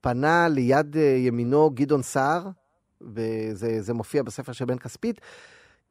פנה 0.00 0.48
ליד 0.48 0.94
uh, 0.94 0.98
ימינו 0.98 1.70
גדעון 1.74 2.02
סער, 2.02 2.48
וזה 3.00 3.94
מופיע 3.94 4.22
בספר 4.22 4.52
של 4.52 4.64
בן 4.64 4.78
כספית, 4.78 5.20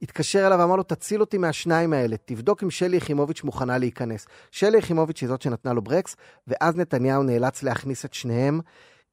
התקשר 0.01 0.48
אליו 0.48 0.60
ואמר 0.60 0.75
לו, 0.75 0.84
תציל 0.84 1.22
אותי 1.22 1.38
מהשניים 1.38 1.93
האלה, 1.93 2.15
תבדוק 2.25 2.63
אם 2.63 2.70
שלי 2.72 2.98
יחימוביץ' 2.98 3.43
מוכנה 3.43 3.77
להיכנס. 3.77 4.27
שלי 4.51 4.77
יחימוביץ' 4.77 5.22
היא 5.22 5.29
זאת 5.29 5.41
שנתנה 5.41 5.74
לו 5.74 5.82
ברקס, 5.82 6.15
ואז 6.48 6.75
נתניהו 6.75 7.24
נאלץ 7.24 7.63
להכניס 7.63 8.05
את 8.05 8.13
שניהם. 8.13 8.60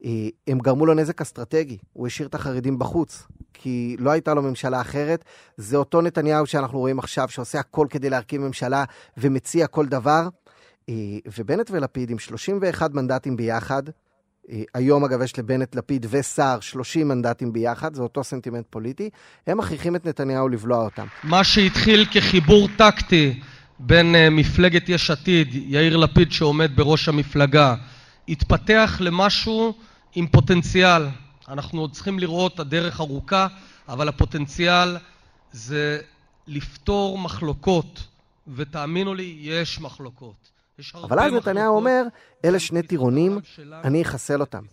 אה, 0.05 0.27
הם 0.47 0.59
גרמו 0.59 0.85
לו 0.85 0.93
נזק 0.93 1.21
אסטרטגי, 1.21 1.77
הוא 1.93 2.07
השאיר 2.07 2.27
את 2.27 2.35
החרדים 2.35 2.79
בחוץ, 2.79 3.27
כי 3.53 3.95
לא 3.99 4.11
הייתה 4.11 4.33
לו 4.33 4.41
ממשלה 4.41 4.81
אחרת. 4.81 5.25
זה 5.57 5.77
אותו 5.77 6.01
נתניהו 6.01 6.45
שאנחנו 6.45 6.79
רואים 6.79 6.99
עכשיו, 6.99 7.29
שעושה 7.29 7.59
הכל 7.59 7.87
כדי 7.89 8.09
להרכיב 8.09 8.41
ממשלה 8.41 8.83
ומציע 9.17 9.67
כל 9.67 9.85
דבר. 9.85 10.27
אה, 10.89 10.93
ובנט 11.37 11.71
ולפיד 11.71 12.09
עם 12.09 12.19
31 12.19 12.93
מנדטים 12.93 13.37
ביחד, 13.37 13.83
אה, 14.51 14.61
היום 14.73 15.03
אגב 15.03 15.21
יש 15.21 15.39
לבנט, 15.39 15.75
לפיד 15.75 16.05
וסער 16.09 16.59
30 16.59 17.07
מנדטים 17.07 17.53
ביחד, 17.53 17.93
זה 17.93 18.01
אותו 18.01 18.23
סנטימנט 18.23 18.65
פוליטי, 18.69 19.09
הם 19.47 19.57
מכריחים 19.57 19.95
את 19.95 20.05
נתניהו 20.05 20.49
לבלוע 20.49 20.83
אותם. 20.83 21.05
מה 21.23 21.43
שהתחיל 21.43 22.05
כחיבור 22.11 22.67
טקטי 22.77 23.39
בין 23.79 24.15
מפלגת 24.31 24.89
יש 24.89 25.11
עתיד, 25.11 25.47
יאיר 25.53 25.97
לפיד 25.97 26.31
שעומד 26.31 26.71
בראש 26.75 27.09
המפלגה, 27.09 27.75
התפתח 28.27 28.97
למשהו 28.99 29.73
עם 30.15 30.27
פוטנציאל. 30.27 31.07
אנחנו 31.47 31.81
עוד 31.81 31.91
צריכים 31.93 32.19
לראות, 32.19 32.59
הדרך 32.59 32.99
ארוכה, 32.99 33.47
אבל 33.87 34.07
הפוטנציאל 34.07 34.97
זה 35.51 35.99
לפתור 36.47 37.17
מחלוקות, 37.17 38.07
ותאמינו 38.55 39.13
לי, 39.13 39.37
יש 39.41 39.81
מחלוקות. 39.81 40.51
אבל 41.03 41.19
אז 41.19 41.33
נתניהו 41.33 41.75
אומר, 41.75 42.03
אלה 42.45 42.59
שני 42.59 42.83
טירונים, 42.83 43.39
אני 43.83 44.01
אחסל 44.01 44.41
אותם. 44.41 44.63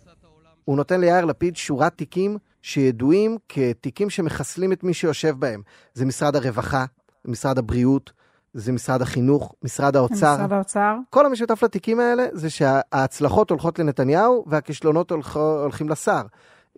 הוא 0.64 0.76
נותן 0.76 1.00
ליאיר 1.00 1.24
לפיד 1.24 1.56
שורת 1.56 1.96
תיקים 1.96 2.38
שידועים 2.62 3.38
כתיקים 3.48 4.10
שמחסלים 4.10 4.72
את 4.72 4.84
מי 4.84 4.94
שיושב 4.94 5.34
בהם. 5.38 5.62
זה 5.94 6.04
משרד 6.04 6.36
הרווחה, 6.36 6.84
משרד 7.24 7.58
הבריאות, 7.58 8.12
זה 8.54 8.72
משרד 8.72 9.02
החינוך, 9.02 9.54
משרד 9.62 9.96
האוצר. 9.96 10.34
משרד 10.34 10.52
האוצר. 10.52 10.96
כל 11.10 11.26
המשותף 11.26 11.62
לתיקים 11.62 12.00
האלה 12.00 12.26
זה 12.32 12.50
שההצלחות 12.50 13.50
הולכות 13.50 13.78
לנתניהו 13.78 14.44
והכישלונות 14.46 15.12
הולכים 15.34 15.88
לשר. 15.88 16.22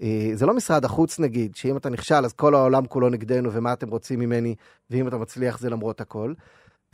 אה, 0.02 0.30
זה 0.34 0.46
לא 0.46 0.54
משרד 0.54 0.84
החוץ 0.84 1.18
נגיד, 1.18 1.56
שאם 1.56 1.76
אתה 1.76 1.90
נכשל 1.90 2.24
אז 2.24 2.32
כל 2.32 2.54
העולם 2.54 2.86
כולו 2.86 3.08
נגדנו 3.08 3.52
ומה 3.52 3.72
אתם 3.72 3.88
רוצים 3.88 4.18
ממני, 4.20 4.54
ואם 4.90 5.08
אתה 5.08 5.16
מצליח 5.16 5.58
זה 5.58 5.70
למרות 5.70 6.00
הכל. 6.00 6.34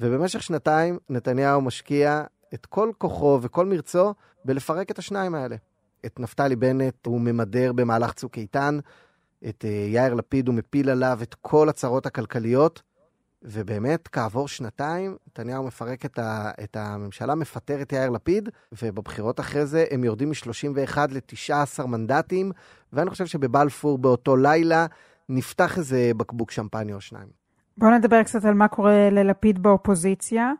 ובמשך 0.00 0.42
שנתיים 0.42 0.99
נתניהו 1.11 1.61
משקיע 1.61 2.23
את 2.54 2.66
כל 2.66 2.90
כוחו 2.99 3.38
וכל 3.42 3.66
מרצו 3.66 4.14
בלפרק 4.45 4.90
את 4.90 4.99
השניים 4.99 5.35
האלה. 5.35 5.56
את 6.06 6.21
נפתלי 6.21 6.56
בנט 6.56 7.06
הוא 7.06 7.21
ממדר 7.21 7.73
במהלך 7.73 8.12
צוק 8.12 8.38
איתן, 8.38 8.78
את 9.49 9.64
אה, 9.64 9.71
יאיר 9.71 10.14
לפיד 10.14 10.49
הוא 10.49 10.54
מפיל 10.54 10.90
עליו 10.90 11.18
את 11.23 11.35
כל 11.35 11.68
הצרות 11.68 12.06
הכלכליות, 12.06 12.83
ובאמת, 13.47 14.09
כעבור 14.09 14.49
שנתיים, 14.49 15.17
נתניהו 15.26 15.65
מפרק 15.65 16.05
את, 16.05 16.19
ה, 16.19 16.50
את 16.65 16.76
הממשלה, 16.76 17.35
מפטר 17.35 17.83
את 17.83 17.93
יאיר 17.93 18.11
לפיד, 18.11 18.49
ובבחירות 18.83 19.41
אחרי 19.41 19.67
זה 19.67 19.85
הם 19.91 20.05
יורדים 20.05 20.29
מ-31 20.29 20.99
ל-19 21.11 21.87
מנדטים, 21.87 22.53
ואני 22.93 23.11
חושב 23.11 23.26
שבבלפור 23.26 23.99
באותו 23.99 24.37
לילה 24.37 24.87
נפתח 25.29 25.79
איזה 25.79 26.11
בקבוק 26.17 26.50
שמפניה 26.50 26.95
או 26.95 27.00
שניים. 27.00 27.29
בואו 27.79 27.91
נדבר 27.91 28.23
קצת 28.23 28.45
על 28.45 28.55
מה 28.55 28.69
קורה 28.69 29.11
ללפיד 29.11 29.62
באופוזיציה. 29.62 30.53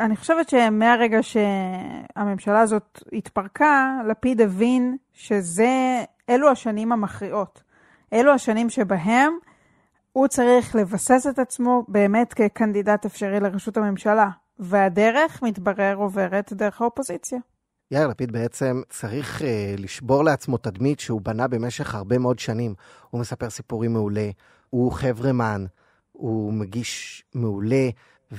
אני 0.00 0.16
חושבת 0.16 0.48
שמהרגע 0.48 1.18
שהממשלה 1.22 2.60
הזאת 2.60 3.02
התפרקה, 3.12 4.00
לפיד 4.08 4.40
הבין 4.40 4.96
שזה, 5.12 6.04
אלו 6.28 6.50
השנים 6.50 6.92
המכריעות. 6.92 7.62
אלו 8.12 8.32
השנים 8.32 8.70
שבהם 8.70 9.32
הוא 10.12 10.28
צריך 10.28 10.76
לבסס 10.76 11.26
את 11.30 11.38
עצמו 11.38 11.84
באמת 11.88 12.34
כקנדידט 12.34 13.06
אפשרי 13.06 13.40
לראשות 13.40 13.76
הממשלה, 13.76 14.28
והדרך, 14.58 15.42
מתברר, 15.42 15.94
עוברת 15.96 16.52
דרך 16.52 16.80
האופוזיציה. 16.80 17.38
יאיר 17.90 18.06
לפיד 18.06 18.32
בעצם 18.32 18.82
צריך 18.88 19.40
uh, 19.40 19.44
לשבור 19.78 20.24
לעצמו 20.24 20.56
תדמית 20.56 21.00
שהוא 21.00 21.20
בנה 21.20 21.48
במשך 21.48 21.94
הרבה 21.94 22.18
מאוד 22.18 22.38
שנים. 22.38 22.74
הוא 23.10 23.20
מספר 23.20 23.50
סיפורים 23.50 23.92
מעולה, 23.92 24.30
הוא 24.70 24.92
חברמן, 24.92 25.64
הוא 26.12 26.52
מגיש 26.52 27.24
מעולה, 27.34 27.88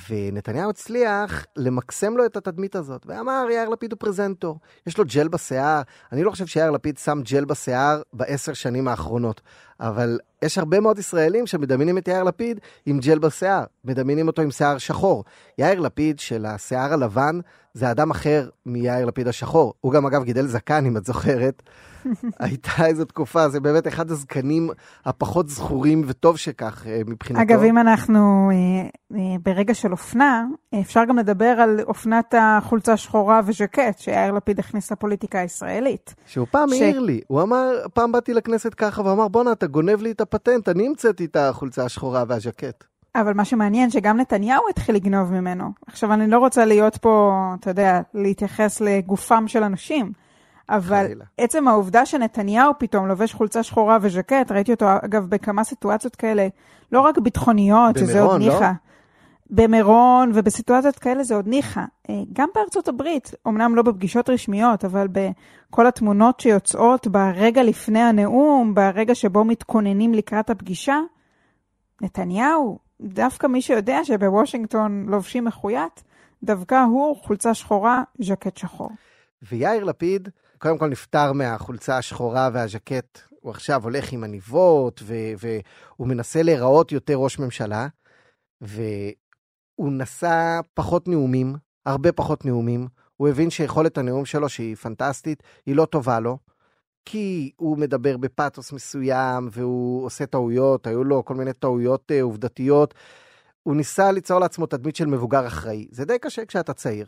ונתניהו 0.10 0.70
הצליח 0.70 1.46
למקסם 1.56 2.18
לו 2.18 2.25
את 2.25 2.38
התדמית 2.38 2.75
הזאת, 2.75 3.06
ואמר, 3.06 3.46
יאיר 3.51 3.70
לפיד 3.70 3.92
הוא 3.92 4.00
פרזנטור, 4.00 4.60
יש 4.88 4.98
לו 4.98 5.04
ג'ל 5.08 5.28
בשיער. 5.28 5.82
אני 6.12 6.24
לא 6.24 6.32
חושב 6.32 6.46
שיאיר 6.46 6.72
לפיד 6.72 6.98
שם 6.98 7.22
ג'ל 7.32 7.46
בשיער 7.46 8.01
בעשר 8.13 8.54
שנים 8.54 8.88
האחרונות, 8.88 9.42
אבל 9.82 10.20
יש 10.42 10.58
הרבה 10.58 10.80
מאוד 10.80 11.00
ישראלים 11.00 11.48
שמדמיינים 11.48 11.98
את 11.98 12.08
יאיר 12.08 12.24
לפיד 12.24 12.60
עם 12.86 13.00
ג'ל 13.00 13.20
בשיער, 13.20 13.64
מדמיינים 13.86 14.28
אותו 14.28 14.42
עם 14.42 14.52
שיער 14.52 14.78
שחור. 14.78 15.24
יאיר 15.58 15.80
לפיד 15.80 16.20
של 16.20 16.46
השיער 16.46 16.94
הלבן 16.94 17.40
זה 17.74 17.92
אדם 17.92 18.12
אחר 18.12 18.50
מיאיר 18.66 19.06
לפיד 19.06 19.28
השחור. 19.28 19.74
הוא 19.82 19.92
גם 19.92 20.06
אגב 20.06 20.24
גידל 20.24 20.48
זקן, 20.48 20.86
אם 20.86 20.98
את 20.98 21.06
זוכרת. 21.06 21.64
הייתה 22.40 22.86
איזו 22.86 23.06
תקופה, 23.06 23.50
זה 23.50 23.60
באמת 23.60 23.88
אחד 23.88 24.12
הזקנים 24.12 24.70
הפחות 25.06 25.50
זכורים, 25.50 26.04
וטוב 26.08 26.38
שכך 26.38 26.88
אה, 26.88 27.02
מבחינתו. 27.08 27.42
אגב, 27.42 27.64
אם 27.64 27.78
אנחנו 27.78 28.50
אה, 28.52 28.90
אה, 29.18 29.36
ברגע 29.44 29.74
של 29.74 29.92
אופנה, 29.92 30.46
אפשר 30.82 31.06
גם 31.06 31.18
לדבר 31.18 31.46
על 31.46 31.80
אופנת 31.84 32.34
החולצה 32.38 32.94
השחורה 32.94 33.42
וז'קט 33.46 33.98
שיאיר 34.00 34.32
לפיד 34.32 34.60
הכניס 34.60 34.92
לפוליטיקה 34.92 35.40
הישראלית. 35.40 36.16
שהוא 36.26 36.48
פעם 36.52 36.70
ש... 36.70 36.82
העיר 36.82 37.00
לי, 37.00 37.22
הוא 37.28 37.42
אמר, 37.42 37.72
פעם 37.94 38.12
באתי 38.12 38.34
לכנסת 38.34 38.74
ככה, 38.74 39.02
ואמר, 39.02 39.28
בואנה, 39.28 39.52
אתה 39.52 39.68
גונב 39.72 40.01
לי 40.01 40.12
את 40.12 40.22
הפטנט, 40.22 40.70
אני 40.70 40.88
המצאתי 40.88 41.25
את 41.25 41.36
החולצה 41.36 41.86
השחורה 41.86 42.24
והז'קט. 42.28 42.84
אבל 43.16 43.34
מה 43.34 43.46
שמעניין 43.46 43.90
שגם 43.90 44.20
נתניהו 44.20 44.63
התחיל 44.70 44.96
לגנוב 44.96 45.32
ממנו. 45.32 45.72
עכשיו, 45.88 46.13
אני 46.13 46.28
לא 46.28 46.40
רוצה 46.40 46.66
להיות 46.66 46.98
פה, 46.98 47.34
אתה 47.60 47.70
יודע, 47.70 48.01
להתייחס 48.13 48.82
לגופם 48.82 49.48
של 49.48 49.63
אנשים, 49.63 50.12
אבל 50.70 51.06
חלילה. 51.06 51.25
עצם 51.38 51.68
העובדה 51.68 52.06
שנתניהו 52.06 52.74
פתאום 52.80 53.08
לובש 53.08 53.34
חולצה 53.34 53.63
שחורה 53.63 53.98
וז'קט, 54.01 54.51
ראיתי 54.51 54.72
אותו 54.72 54.86
אגב 55.06 55.25
בכמה 55.30 55.63
סיטואציות 55.63 56.16
כאלה, 56.16 56.48
לא 56.92 57.01
רק 57.01 57.18
ביטחוניות, 57.18 57.98
במירון, 57.98 58.10
שזה 58.10 58.22
עוד 58.22 58.42
לא? 58.42 58.60
במירון 59.51 60.31
ובסיטואציות 60.34 61.00
כאלה 61.00 61.24
זה 61.24 61.36
עוד 61.36 61.48
ניחא. 61.48 61.81
אה, 62.10 62.15
גם 62.34 62.50
בארצות 62.55 62.88
הברית, 62.88 63.31
אמנם 63.48 63.75
לא 63.75 63.81
בפגישות 63.81 64.29
רשמיות, 64.29 64.86
אבל 64.86 65.08
בכל 65.08 65.88
התמונות 65.88 66.39
שיוצאות 66.39 67.08
ברגע 67.08 67.63
לפני 67.63 68.00
הנאום, 68.00 68.74
ברגע 68.75 69.15
שבו 69.15 69.43
מתכוננים 69.43 70.13
לקראת 70.13 70.50
הפגישה, 70.50 71.00
נתניהו, 72.01 72.79
דווקא 73.01 73.48
מי 73.48 73.62
שיודע 73.62 74.03
שבוושינגטון 74.03 75.05
לובשים 75.10 75.46
מחויית, 75.46 76.03
דווקא 76.43 76.84
הוא 76.84 77.15
חולצה 77.15 77.53
שחורה, 77.53 78.03
ז'קט 78.22 78.58
שחור. 78.58 78.89
ויאיר 79.51 79.84
לפיד, 79.84 80.29
קודם 80.58 80.77
כל 80.77 80.88
נפטר 80.89 81.34
מהחולצה 81.34 81.98
השחורה 81.98 82.50
והז'קט, 82.53 83.20
הוא 83.41 83.51
עכשיו 83.51 83.84
הולך 83.84 84.12
עם 84.12 84.24
עניבות, 84.24 85.03
והוא 85.05 86.08
מנסה 86.08 86.43
להיראות 86.43 86.91
יותר 86.91 87.15
ראש 87.15 87.39
ממשלה, 87.39 87.88
והוא 89.78 89.92
נשא 89.92 90.60
פחות 90.74 91.08
נאומים, 91.08 91.56
הרבה 91.86 92.12
פחות 92.12 92.46
נאומים. 92.46 92.88
הוא 93.18 93.28
הבין 93.30 93.50
שיכולת 93.50 93.98
הנאום 93.98 94.25
שלו, 94.25 94.50
שהיא 94.50 94.75
פנטסטית, 94.75 95.44
היא 95.66 95.75
לא 95.75 95.86
טובה 95.86 96.20
לו. 96.20 96.38
כי 97.06 97.51
הוא 97.58 97.78
מדבר 97.78 98.18
בפאתוס 98.18 98.72
מסוים 98.72 99.50
והוא 99.51 100.06
עושה 100.06 100.25
טעויות, 100.25 100.88
היו 100.88 101.04
לו 101.04 101.25
כל 101.25 101.36
מיני 101.36 101.54
טעויות 101.54 102.12
uh, 102.12 102.22
עובדתיות. 102.22 102.94
הוא 103.63 103.75
ניסה 103.75 104.12
ליצור 104.12 104.40
לעצמו 104.40 104.66
תדמית 104.66 104.96
של 104.96 105.06
מבוגר 105.06 105.48
אחראי. 105.48 105.88
זה 105.92 106.06
די 106.06 106.20
קשה 106.20 106.46
כשאתה 106.46 106.74
צעיר. 106.74 107.08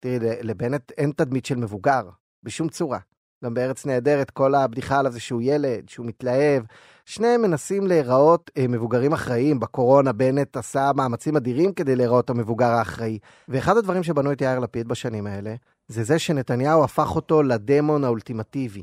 תראי, 0.00 0.18
לבנט 0.42 0.92
אין 0.98 1.12
תדמית 1.16 1.46
של 1.46 1.56
מבוגר, 1.56 2.08
בשום 2.42 2.68
צורה. 2.68 2.98
גם 3.44 3.54
בארץ 3.54 3.86
נהדרת, 3.86 4.30
כל 4.30 4.54
הבדיחה 4.54 4.98
עליו 4.98 5.12
זה 5.12 5.20
שהוא 5.20 5.42
ילד, 5.44 5.88
שהוא 5.88 6.06
מתלהב. 6.06 6.62
שניהם 7.10 7.42
מנסים 7.42 7.86
להיראות 7.86 8.50
אה, 8.58 8.68
מבוגרים 8.68 9.12
אחראיים. 9.12 9.60
בקורונה 9.60 10.12
בנט 10.12 10.56
עשה 10.56 10.90
מאמצים 10.96 11.36
אדירים 11.36 11.72
כדי 11.72 11.96
להיראות 11.96 12.30
המבוגר 12.30 12.66
האחראי. 12.66 13.18
ואחד 13.48 13.76
הדברים 13.76 14.02
שבנו 14.02 14.32
את 14.32 14.40
יאיר 14.40 14.58
לפיד 14.58 14.88
בשנים 14.88 15.26
האלה, 15.26 15.54
זה 15.88 16.04
זה 16.04 16.18
שנתניהו 16.18 16.84
הפך 16.84 17.16
אותו 17.16 17.42
לדמון 17.42 18.04
האולטימטיבי. 18.04 18.82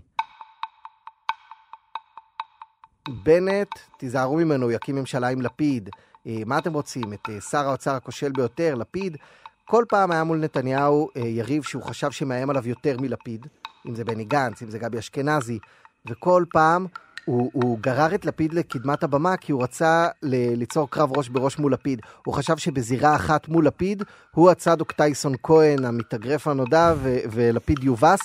בנט, 3.23 3.67
תיזהרו 3.97 4.35
ממנו, 4.35 4.71
יקים 4.71 4.95
ממשלה 4.95 5.27
עם 5.27 5.41
לפיד. 5.41 5.89
אה, 6.27 6.37
מה 6.45 6.57
אתם 6.57 6.73
רוצים? 6.73 7.13
את 7.13 7.29
אה, 7.29 7.41
שר 7.41 7.67
האוצר 7.67 7.95
הכושל 7.95 8.31
ביותר, 8.31 8.75
לפיד? 8.75 9.17
כל 9.65 9.85
פעם 9.89 10.11
היה 10.11 10.23
מול 10.23 10.37
נתניהו 10.37 11.09
יריב 11.15 11.63
שהוא 11.63 11.83
חשב 11.83 12.11
שמאיים 12.11 12.49
עליו 12.49 12.67
יותר 12.67 12.97
מלפיד, 13.01 13.47
אם 13.87 13.95
זה 13.95 14.03
בני 14.03 14.25
גנץ, 14.25 14.61
אם 14.61 14.69
זה 14.69 14.79
גבי 14.79 14.99
אשכנזי, 14.99 15.59
וכל 16.05 16.45
פעם 16.51 16.87
הוא, 17.27 17.51
הוא 17.53 17.79
גרר 17.81 18.15
את 18.15 18.25
לפיד 18.25 18.53
לקדמת 18.53 19.03
הבמה 19.03 19.37
כי 19.37 19.51
הוא 19.51 19.63
רצה 19.63 20.07
ל- 20.23 20.53
ליצור 20.59 20.89
קרב 20.89 21.17
ראש 21.17 21.29
בראש 21.29 21.59
מול 21.59 21.73
לפיד. 21.73 22.01
הוא 22.25 22.33
חשב 22.33 22.57
שבזירה 22.57 23.15
אחת 23.15 23.47
מול 23.47 23.67
לפיד, 23.67 24.03
הוא 24.35 24.49
הצדוק 24.49 24.91
טייסון 24.91 25.33
כהן, 25.43 25.85
המתאגרף 25.85 26.47
הנודע, 26.47 26.93
ו- 26.97 27.17
ולפיד 27.31 27.83
יובס, 27.83 28.19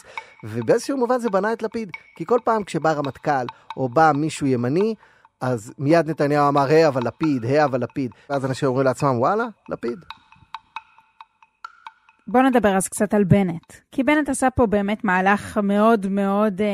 ובאיזשהו 0.44 0.96
מובן 0.96 1.18
זה 1.18 1.30
בנה 1.30 1.52
את 1.52 1.62
לפיד. 1.62 1.90
כי 2.16 2.24
כל 2.26 2.38
פעם 2.44 2.64
כשבא 2.64 2.92
רמטכ"ל, 2.92 3.46
או 3.76 3.88
בא 3.88 4.12
מישהו 4.14 4.46
ימני, 4.46 4.94
אז 5.40 5.72
מיד 5.78 6.10
נתניהו 6.10 6.48
אמר, 6.48 6.64
היי 6.66 6.88
אבל 6.88 7.06
לפיד, 7.06 7.44
היי 7.44 7.64
אבל 7.64 7.80
לפיד. 7.82 8.10
ואז 8.30 8.44
אנשים 8.44 8.68
אומרים 8.68 8.86
לעצמם, 8.86 9.18
וואלה, 9.18 9.44
לפיד. 9.68 9.98
בואו 12.32 12.42
נדבר 12.42 12.76
אז 12.76 12.88
קצת 12.88 13.14
על 13.14 13.24
בנט. 13.24 13.72
כי 13.90 14.02
בנט 14.02 14.28
עשה 14.28 14.50
פה 14.50 14.66
באמת 14.66 15.04
מהלך 15.04 15.58
מאוד 15.62 16.06
מאוד 16.06 16.60
אה, 16.60 16.66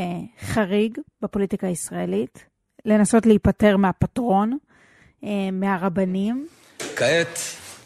חריג 0.46 0.98
בפוליטיקה 1.22 1.66
הישראלית, 1.66 2.44
לנסות 2.84 3.26
להיפטר 3.26 3.76
מהפטרון, 3.76 4.58
אה, 5.24 5.28
מהרבנים. 5.52 6.46
כעת, 6.96 7.38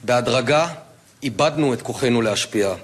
בהדרגה, 0.04 0.68
איבדנו 1.22 1.74
את 1.74 1.82
כוחנו 1.82 2.22
להשפיע. 2.22 2.74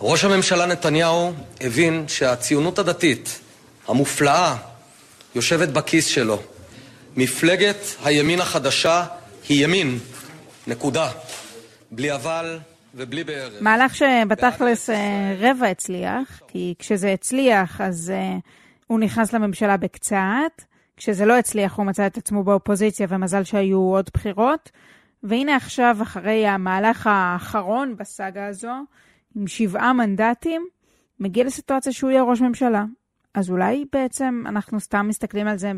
ראש 0.00 0.24
הממשלה 0.24 0.66
נתניהו 0.66 1.32
הבין 1.60 2.04
שהציונות 2.08 2.78
הדתית 2.78 3.40
המופלאה 3.88 4.56
יושבת 5.34 5.68
בכיס 5.68 6.06
שלו. 6.06 6.42
מפלגת 7.16 7.76
הימין 8.04 8.40
החדשה 8.40 9.06
היא 9.48 9.64
ימין, 9.64 9.98
נקודה. 10.66 11.10
בלי 11.90 12.14
אבל, 12.14 12.58
ובלי 12.94 13.24
בערך. 13.24 13.62
מהלך 13.62 13.94
שבתכלס 13.94 14.90
אה, 14.90 15.34
רבע 15.38 15.66
הצליח, 15.66 16.40
כי 16.48 16.74
כשזה 16.78 17.12
הצליח 17.12 17.80
אז 17.80 18.12
uh, 18.12 18.40
הוא 18.86 19.00
נכנס 19.00 19.32
לממשלה 19.32 19.76
בקצת, 19.76 20.62
כשזה 20.96 21.26
לא 21.26 21.38
הצליח 21.38 21.76
הוא 21.76 21.86
מצא 21.86 22.06
את 22.06 22.16
עצמו 22.16 22.44
באופוזיציה 22.44 23.06
ומזל 23.10 23.44
שהיו 23.44 23.78
עוד 23.78 24.10
בחירות, 24.14 24.70
והנה 25.22 25.56
עכשיו, 25.56 25.96
אחרי 26.02 26.46
המהלך 26.46 27.06
האחרון 27.10 27.96
בסאגה 27.96 28.46
הזו, 28.46 28.72
עם 29.36 29.46
שבעה 29.46 29.92
מנדטים, 29.92 30.66
מגיע 31.20 31.44
לסיטואציה 31.44 31.92
שהוא 31.92 32.10
יהיה 32.10 32.22
ראש 32.22 32.40
ממשלה. 32.40 32.84
אז 33.34 33.50
אולי 33.50 33.84
בעצם 33.92 34.44
אנחנו 34.46 34.80
סתם 34.80 35.06
מסתכלים 35.08 35.48
על 35.48 35.58
זה 35.58 35.72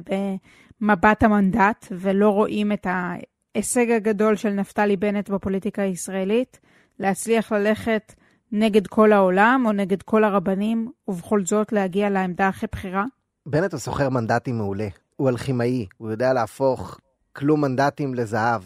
במבט 0.80 1.22
המנדט, 1.22 1.86
ולא 1.90 2.30
רואים 2.30 2.72
את 2.72 2.86
ההישג 2.90 3.90
הגדול 3.90 4.36
של 4.36 4.50
נפתלי 4.50 4.96
בנט 4.96 5.28
בפוליטיקה 5.28 5.82
הישראלית, 5.82 6.60
להצליח 6.98 7.52
ללכת 7.52 8.14
נגד 8.52 8.86
כל 8.86 9.12
העולם 9.12 9.62
או 9.66 9.72
נגד 9.72 10.02
כל 10.02 10.24
הרבנים, 10.24 10.90
ובכל 11.08 11.44
זאת 11.44 11.72
להגיע 11.72 12.10
לעמדה 12.10 12.48
הכי 12.48 12.66
בכירה? 12.72 13.04
בנט 13.46 13.72
הוא 13.72 13.80
סוחר 13.80 14.08
מנדטים 14.08 14.58
מעולה. 14.58 14.88
הוא 15.16 15.28
אלכימאי, 15.28 15.86
הוא 15.98 16.10
יודע 16.10 16.32
להפוך 16.32 16.98
כלום 17.32 17.60
מנדטים 17.60 18.14
לזהב. 18.14 18.62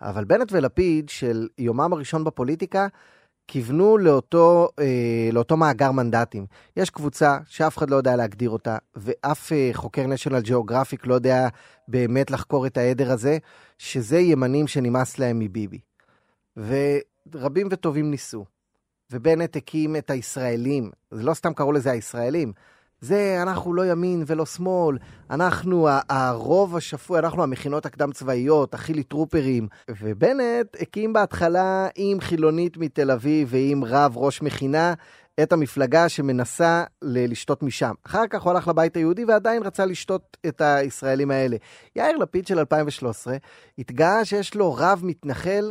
אבל 0.00 0.24
בנט 0.24 0.52
ולפיד 0.52 1.08
של 1.08 1.48
יומם 1.58 1.92
הראשון 1.92 2.24
בפוליטיקה, 2.24 2.86
כיוונו 3.48 3.98
לאותו, 3.98 4.68
אה, 4.78 5.28
לאותו 5.32 5.56
מאגר 5.56 5.92
מנדטים. 5.92 6.46
יש 6.76 6.90
קבוצה 6.90 7.38
שאף 7.46 7.78
אחד 7.78 7.90
לא 7.90 7.96
יודע 7.96 8.16
להגדיר 8.16 8.50
אותה, 8.50 8.76
ואף 8.96 9.52
אה, 9.52 9.70
חוקר 9.72 10.04
national 10.04 10.46
geographic 10.46 11.00
לא 11.04 11.14
יודע 11.14 11.48
באמת 11.88 12.30
לחקור 12.30 12.66
את 12.66 12.76
העדר 12.76 13.12
הזה, 13.12 13.38
שזה 13.78 14.18
ימנים 14.18 14.66
שנמאס 14.66 15.18
להם 15.18 15.38
מביבי. 15.38 15.78
ורבים 17.32 17.68
וטובים 17.70 18.10
ניסו. 18.10 18.44
ובנט 19.10 19.56
הקים 19.56 19.96
את 19.96 20.10
הישראלים, 20.10 20.90
זה 21.10 21.22
לא 21.22 21.34
סתם 21.34 21.54
קראו 21.54 21.72
לזה 21.72 21.90
הישראלים, 21.90 22.52
זה 23.00 23.38
אנחנו 23.42 23.74
לא 23.74 23.92
ימין 23.92 24.24
ולא 24.26 24.46
שמאל, 24.46 24.98
אנחנו 25.30 25.88
הרוב 26.08 26.76
השפוי, 26.76 27.18
אנחנו 27.18 27.42
המכינות 27.42 27.86
הקדם 27.86 28.12
צבאיות, 28.12 28.74
החילי 28.74 29.02
טרופרים. 29.02 29.68
ובנט 29.90 30.76
הקים 30.80 31.12
בהתחלה 31.12 31.88
עם 31.96 32.20
חילונית 32.20 32.76
מתל 32.76 33.10
אביב 33.10 33.48
ועם 33.50 33.84
רב 33.84 34.12
ראש 34.16 34.42
מכינה 34.42 34.94
את 35.42 35.52
המפלגה 35.52 36.08
שמנסה 36.08 36.84
לשתות 37.02 37.62
משם. 37.62 37.92
אחר 38.06 38.26
כך 38.30 38.42
הוא 38.42 38.50
הלך 38.50 38.68
לבית 38.68 38.96
היהודי 38.96 39.24
ועדיין 39.24 39.62
רצה 39.62 39.86
לשתות 39.86 40.36
את 40.46 40.60
הישראלים 40.60 41.30
האלה. 41.30 41.56
יאיר 41.96 42.16
לפיד 42.16 42.46
של 42.46 42.58
2013 42.58 43.36
התגאה 43.78 44.24
שיש 44.24 44.54
לו 44.54 44.74
רב 44.74 45.00
מתנחל 45.04 45.70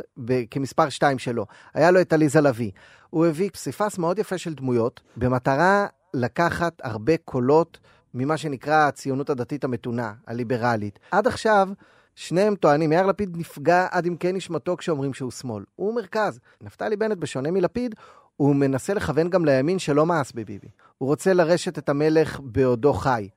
כמספר 0.50 0.88
2 0.88 1.18
שלו. 1.18 1.46
היה 1.74 1.90
לו 1.90 2.00
את 2.00 2.12
עליזה 2.12 2.40
לביא. 2.40 2.70
הוא 3.10 3.26
הביא 3.26 3.50
פסיפס 3.50 3.98
מאוד 3.98 4.18
יפה 4.18 4.38
של 4.38 4.54
דמויות 4.54 5.00
במטרה 5.16 5.86
לקחת 6.14 6.80
הרבה 6.82 7.16
קולות 7.24 7.78
ממה 8.14 8.36
שנקרא 8.36 8.88
הציונות 8.88 9.30
הדתית 9.30 9.64
המתונה, 9.64 10.12
הליברלית. 10.26 10.98
עד 11.10 11.26
עכשיו, 11.26 11.68
שניהם 12.14 12.54
טוענים, 12.54 12.92
יאיר 12.92 13.06
לפיד 13.06 13.36
נפגע 13.36 13.86
עד 13.90 14.06
עמקי 14.06 14.32
נשמתו 14.32 14.76
כשאומרים 14.76 15.14
שהוא 15.14 15.30
שמאל. 15.30 15.64
הוא 15.76 15.94
מרכז. 15.94 16.40
נפתלי 16.60 16.96
בנט, 16.96 17.18
בשונה 17.18 17.50
מלפיד, 17.50 17.94
הוא 18.36 18.56
מנסה 18.56 18.94
לכוון 18.94 19.30
גם 19.30 19.44
לימין 19.44 19.78
שלא 19.78 20.06
מאס 20.06 20.32
בביבי. 20.32 20.68
הוא 20.98 21.06
רוצה 21.06 21.32
לרשת 21.32 21.78
את 21.78 21.88
המלך 21.88 22.40
בעודו 22.42 22.92
חי. 22.92 23.28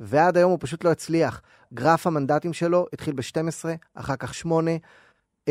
ועד 0.00 0.36
היום 0.36 0.50
הוא 0.50 0.58
פשוט 0.60 0.84
לא 0.84 0.90
הצליח. 0.90 1.42
גרף 1.74 2.06
המנדטים 2.06 2.52
שלו 2.52 2.86
התחיל 2.92 3.14
ב-12, 3.14 3.68
אחר 3.94 4.16
כך 4.16 4.34
8, 4.34 4.70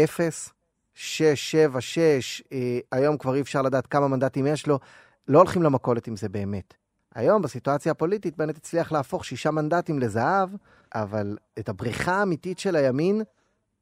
0, 0.03 0.49
6, 0.93 1.51
7, 1.51 1.81
6, 1.81 2.43
אה, 2.51 2.79
היום 2.91 3.17
כבר 3.17 3.35
אי 3.35 3.41
אפשר 3.41 3.61
לדעת 3.61 3.87
כמה 3.87 4.07
מנדטים 4.07 4.47
יש 4.47 4.67
לו. 4.67 4.79
לא 5.27 5.37
הולכים 5.37 5.63
למכולת 5.63 6.07
עם 6.07 6.15
זה 6.15 6.29
באמת. 6.29 6.73
היום, 7.15 7.41
בסיטואציה 7.41 7.91
הפוליטית, 7.91 8.37
בנט 8.37 8.57
הצליח 8.57 8.91
להפוך 8.91 9.25
שישה 9.25 9.51
מנדטים 9.51 9.99
לזהב, 9.99 10.49
אבל 10.95 11.37
את 11.59 11.69
הבריכה 11.69 12.15
האמיתית 12.15 12.59
של 12.59 12.75
הימין, 12.75 13.21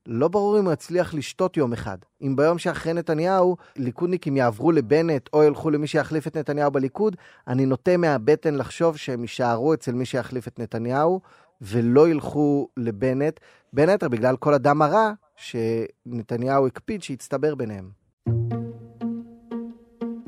לא 0.07 0.27
ברור 0.27 0.59
אם 0.59 0.65
הוא 0.65 0.73
יצליח 0.73 1.13
לשתות 1.13 1.57
יום 1.57 1.73
אחד. 1.73 1.97
אם 2.21 2.35
ביום 2.35 2.57
שאחרי 2.57 2.93
נתניהו, 2.93 3.57
ליכודניקים 3.75 4.37
יעברו 4.37 4.71
לבנט 4.71 5.29
או 5.33 5.43
ילכו 5.43 5.69
למי 5.69 5.87
שיחליף 5.87 6.27
את 6.27 6.37
נתניהו 6.37 6.71
בליכוד, 6.71 7.15
אני 7.47 7.65
נוטה 7.65 7.97
מהבטן 7.97 8.55
לחשוב 8.55 8.97
שהם 8.97 9.21
יישארו 9.21 9.73
אצל 9.73 9.91
מי 9.91 10.05
שיחליף 10.05 10.47
את 10.47 10.59
נתניהו, 10.59 11.21
ולא 11.61 12.09
ילכו 12.09 12.67
לבנט, 12.77 13.39
בין 13.73 13.89
היתר 13.89 14.09
בגלל 14.09 14.37
כל 14.37 14.53
הדם 14.53 14.81
הרע 14.81 15.11
שנתניהו 15.35 16.67
הקפיד 16.67 17.03
שהצטבר 17.03 17.55
ביניהם. 17.55 17.89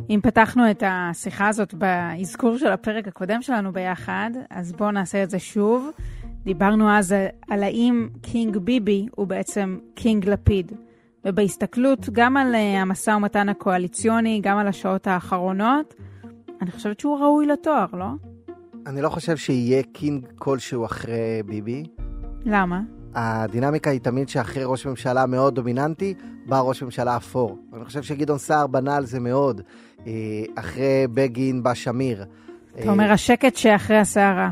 אם 0.09 0.19
פתחנו 0.23 0.71
את 0.71 0.83
השיחה 0.85 1.47
הזאת 1.47 1.73
באזכור 1.73 2.57
של 2.57 2.71
הפרק 2.71 3.07
הקודם 3.07 3.41
שלנו 3.41 3.73
ביחד, 3.73 4.31
אז 4.49 4.71
בואו 4.71 4.91
נעשה 4.91 5.23
את 5.23 5.29
זה 5.29 5.39
שוב. 5.39 5.91
דיברנו 6.47 6.89
אז 6.89 7.15
על 7.49 7.63
האם 7.63 8.07
king 8.21 8.57
ביבי 8.57 9.07
הוא 9.15 9.27
בעצם 9.27 9.77
king 9.95 10.29
לפיד. 10.29 10.71
ובהסתכלות 11.25 12.09
גם 12.11 12.37
על 12.37 12.55
אה, 12.55 12.81
המשא 12.81 13.11
ומתן 13.11 13.49
הקואליציוני, 13.49 14.39
גם 14.43 14.57
על 14.57 14.67
השעות 14.67 15.07
האחרונות, 15.07 15.93
אני 16.61 16.71
חושבת 16.71 16.99
שהוא 16.99 17.19
ראוי 17.19 17.45
לתואר, 17.45 17.85
לא? 17.93 18.05
אני 18.85 19.01
לא 19.01 19.09
חושב 19.09 19.37
שיהיה 19.37 19.83
קינג 19.83 20.25
כלשהו 20.35 20.85
אחרי 20.85 21.43
ביבי. 21.45 21.83
למה? 22.45 22.81
הדינמיקה 23.13 23.89
היא 23.89 24.01
תמיד 24.01 24.29
שאחרי 24.29 24.63
ראש 24.65 24.85
ממשלה 24.85 25.25
מאוד 25.25 25.55
דומיננטי, 25.55 26.13
בא 26.45 26.59
ראש 26.59 26.83
ממשלה 26.83 27.17
אפור. 27.17 27.57
אני 27.73 27.85
חושב 27.85 28.03
שגדעון 28.03 28.39
סער 28.39 28.67
בנה 28.67 28.95
על 28.95 29.05
זה 29.05 29.19
מאוד. 29.19 29.61
אה, 30.07 30.13
אחרי 30.55 31.07
בגין 31.13 31.63
בא 31.63 31.73
שמיר. 31.73 32.25
אתה 32.79 32.89
אומר 32.89 33.11
השקט 33.11 33.55
שאחרי 33.55 33.97
הסערה. 33.97 34.51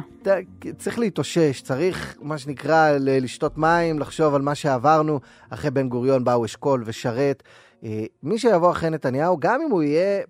צריך 0.77 0.99
להתאושש, 0.99 1.61
צריך, 1.61 2.17
מה 2.21 2.37
שנקרא, 2.37 2.91
לשתות 2.99 3.57
מים, 3.57 3.99
לחשוב 3.99 4.35
על 4.35 4.41
מה 4.41 4.55
שעברנו. 4.55 5.19
אחרי 5.49 5.71
בן 5.71 5.89
גוריון 5.89 6.23
באו 6.23 6.45
אשכול 6.45 6.83
ושרת. 6.85 7.43
אה, 7.83 8.05
מי 8.23 8.37
שיבוא 8.37 8.71
אחרי 8.71 8.89
נתניהו, 8.89 9.37
גם 9.39 9.61
אם 9.65 9.71
הוא 9.71 9.83
יהיה 9.83 10.21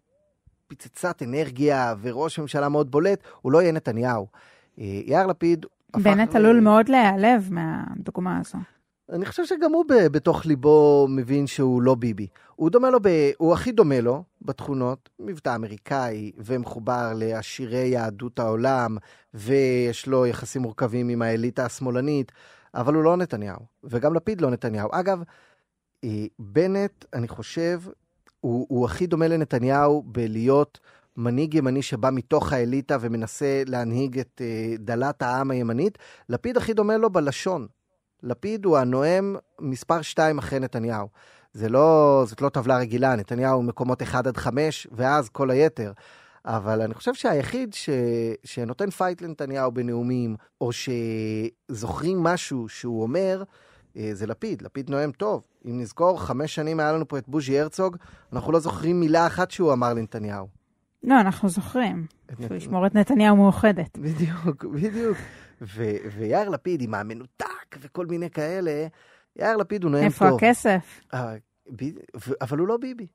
פצצת 0.68 1.24
אנרגיה 1.24 1.94
וראש 2.02 2.40
ממשלה 2.40 2.70
מאוד 2.70 2.92
בולט, 2.92 3.20
הוא 3.42 3.52
לא 3.52 3.62
יהיה 3.62 3.72
נתניהו. 3.72 4.28
אה, 4.80 5.02
יאיר 5.06 5.28
לפיד... 5.28 5.66
בנט 5.98 6.36
עלול 6.36 6.60
מאוד 6.60 6.90
להיעלב 6.90 7.50
מהדוגמה 7.52 8.40
הזו. 8.40 8.58
אני 9.12 9.26
חושב 9.26 9.46
שגם 9.46 9.74
הוא 9.74 9.86
בתוך 9.90 10.46
ליבו 10.46 11.08
מבין 11.10 11.48
שהוא 11.48 11.82
לא 11.82 11.96
ביבי. 11.96 12.28
הוא 12.56 12.70
דומה 12.70 12.90
לו, 12.90 13.00
ב... 13.02 13.32
הוא 13.38 13.54
הכי 13.54 13.72
דומה 13.72 14.02
לו 14.02 14.24
בתכונות, 14.42 15.10
מבטא 15.20 15.56
אמריקאי 15.56 16.32
ומחובר 16.38 17.14
לעשירי 17.16 17.88
יהדות 17.88 18.40
העולם, 18.40 18.98
ויש 19.34 20.08
לו 20.08 20.26
יחסים 20.26 20.62
מורכבים 20.62 21.10
עם 21.10 21.22
האליטה 21.22 21.66
השמאלנית, 21.66 22.32
אבל 22.74 22.94
הוא 22.94 23.04
לא 23.04 23.18
נתניהו, 23.18 23.60
וגם 23.84 24.14
לפיד 24.14 24.42
לא 24.42 24.50
נתניהו. 24.50 24.90
אגב, 24.92 25.24
אה, 26.04 26.26
בנט, 26.40 27.06
אני 27.14 27.28
חושב, 27.28 27.82
הוא, 28.40 28.66
הוא 28.70 28.86
הכי 28.86 29.08
דומה 29.08 29.28
לנתניהו 29.28 30.04
בלהיות 30.06 30.80
מנהיג 31.18 31.54
ימני 31.54 31.82
שבא 31.82 32.10
מתוך 32.12 32.54
האליטה 32.54 32.98
ומנסה 33.02 33.64
להנהיג 33.66 34.20
את 34.20 34.42
uh, 34.42 34.82
דלת 34.82 35.22
העם 35.22 35.52
הימנית. 35.52 35.98
לפיד 36.30 36.58
הכי 36.58 36.74
דומה 36.74 36.98
לו 36.98 37.10
בלשון. 37.10 37.68
לפיד 38.26 38.66
הוא 38.66 38.78
הנואם 38.78 39.36
מספר 39.60 40.02
2 40.02 40.38
אחרי 40.38 40.60
נתניהו. 40.60 41.08
זה 41.54 41.70
לא, 41.70 42.24
זאת 42.28 42.42
לא 42.42 42.50
טבלה 42.50 42.78
רגילה, 42.78 43.16
נתניהו 43.16 43.64
מקומות 43.64 44.02
1 44.02 44.28
עד 44.28 44.38
5, 44.38 44.88
ואז 44.92 45.30
כל 45.30 45.52
היתר. 45.52 45.92
אבל 46.46 46.82
אני 46.82 46.94
חושב 46.94 47.14
שהיחיד 47.14 47.74
ש... 47.74 47.90
שנותן 48.44 48.90
fight 48.90 49.22
לנתניהו 49.22 49.72
בנאומים, 49.72 50.36
או 50.62 50.70
שזוכרים 50.72 52.24
משהו 52.24 52.70
שהוא 52.70 53.04
אומר, 53.04 53.44
אה, 53.98 54.10
זה 54.14 54.28
לפיד. 54.28 54.62
לפיד 54.62 54.90
נואם 54.90 55.12
טוב. 55.12 55.48
אם 55.66 55.80
נזכור, 55.80 56.22
חמש 56.22 56.56
שנים 56.56 56.80
היה 56.80 56.92
לנו 56.92 57.08
פה 57.08 57.18
את 57.18 57.28
בוז'י 57.28 57.60
הרצוג, 57.60 57.98
אנחנו 58.34 58.52
לא 58.52 58.60
זוכרים 58.60 59.00
מילה 59.00 59.28
אחת 59.28 59.52
שהוא 59.52 59.74
אמר 59.74 59.94
לנתניהו. 59.94 60.48
לא, 61.04 61.20
אנחנו 61.20 61.50
זוכרים. 61.50 62.06
שהוא 62.42 62.58
ישמור 62.58 62.86
את 62.88 62.96
נתניהו 62.96 63.36
מאוחדת. 63.36 63.98
בדיוק, 63.98 64.66
בדיוק. 64.66 65.18
ויאיר 65.62 66.50
לפיד 66.50 66.82
עם 66.82 66.94
המנותק 66.94 67.78
וכל 67.80 68.06
מיני 68.06 68.30
כאלה, 68.30 68.88
יאיר 69.36 69.58
לפיד 69.58 69.84
הוא 69.84 69.92
נואם 69.92 70.02
טוב. 70.04 70.12
איפה 70.12 70.28
הכסף? 70.28 71.02
אה, 71.14 71.36
אבל 72.42 72.58
הוא 72.58 72.68
לא 72.68 72.78
ביבי. 72.78 73.08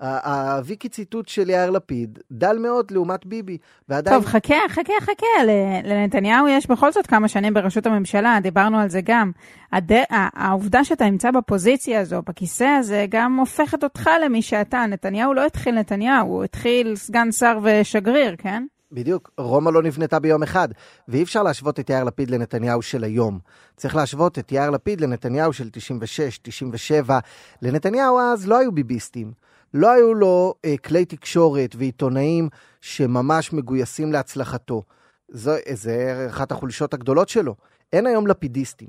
הוויקי 0.00 0.88
ציטוט 0.88 1.28
של 1.28 1.50
יאיר 1.50 1.70
לפיד 1.70 2.18
דל 2.32 2.58
מאוד 2.58 2.90
לעומת 2.90 3.26
ביבי, 3.26 3.58
ועדיין... 3.88 4.16
טוב, 4.16 4.26
חכה, 4.26 4.54
חכה, 4.68 4.92
חכה, 5.00 5.44
לנתניהו 5.84 6.48
יש 6.48 6.66
בכל 6.66 6.92
זאת 6.92 7.06
כמה 7.06 7.28
שנים 7.28 7.54
בראשות 7.54 7.86
הממשלה, 7.86 8.38
דיברנו 8.42 8.78
על 8.78 8.88
זה 8.88 9.00
גם. 9.04 9.32
הד... 9.72 9.92
העובדה 10.10 10.84
שאתה 10.84 11.04
נמצא 11.04 11.30
בפוזיציה 11.30 12.00
הזו, 12.00 12.22
בכיסא 12.22 12.64
הזה, 12.64 13.06
גם 13.08 13.36
הופכת 13.36 13.84
אותך 13.84 14.10
למי 14.24 14.42
שאתה. 14.42 14.86
נתניהו 14.86 15.34
לא 15.34 15.46
התחיל 15.46 15.74
נתניהו, 15.74 16.28
הוא 16.28 16.44
התחיל 16.44 16.96
סגן 16.96 17.32
שר 17.32 17.58
ושגריר, 17.62 18.36
כן? 18.38 18.66
בדיוק, 18.92 19.30
רומא 19.38 19.70
לא 19.70 19.82
נבנתה 19.82 20.18
ביום 20.18 20.42
אחד, 20.42 20.68
ואי 21.08 21.22
אפשר 21.22 21.42
להשוות 21.42 21.80
את 21.80 21.90
יאיר 21.90 22.04
לפיד 22.04 22.30
לנתניהו 22.30 22.82
של 22.82 23.04
היום. 23.04 23.38
צריך 23.76 23.96
להשוות 23.96 24.38
את 24.38 24.52
יאיר 24.52 24.70
לפיד 24.70 25.00
לנתניהו 25.00 25.52
של 25.52 25.70
96, 25.70 26.38
97. 26.42 27.18
לנתניהו 27.62 28.20
אז 28.20 28.48
לא 28.48 28.58
היו 28.58 28.72
ביביסטים. 28.72 29.32
לא 29.74 29.90
היו 29.90 30.14
לו 30.14 30.54
אה, 30.64 30.74
כלי 30.84 31.04
תקשורת 31.04 31.74
ועיתונאים 31.78 32.48
שממש 32.80 33.52
מגויסים 33.52 34.12
להצלחתו. 34.12 34.82
זו, 35.28 35.52
זה 35.72 36.26
אחת 36.30 36.52
החולשות 36.52 36.94
הגדולות 36.94 37.28
שלו. 37.28 37.54
אין 37.92 38.06
היום 38.06 38.26
לפידיסטים. 38.26 38.88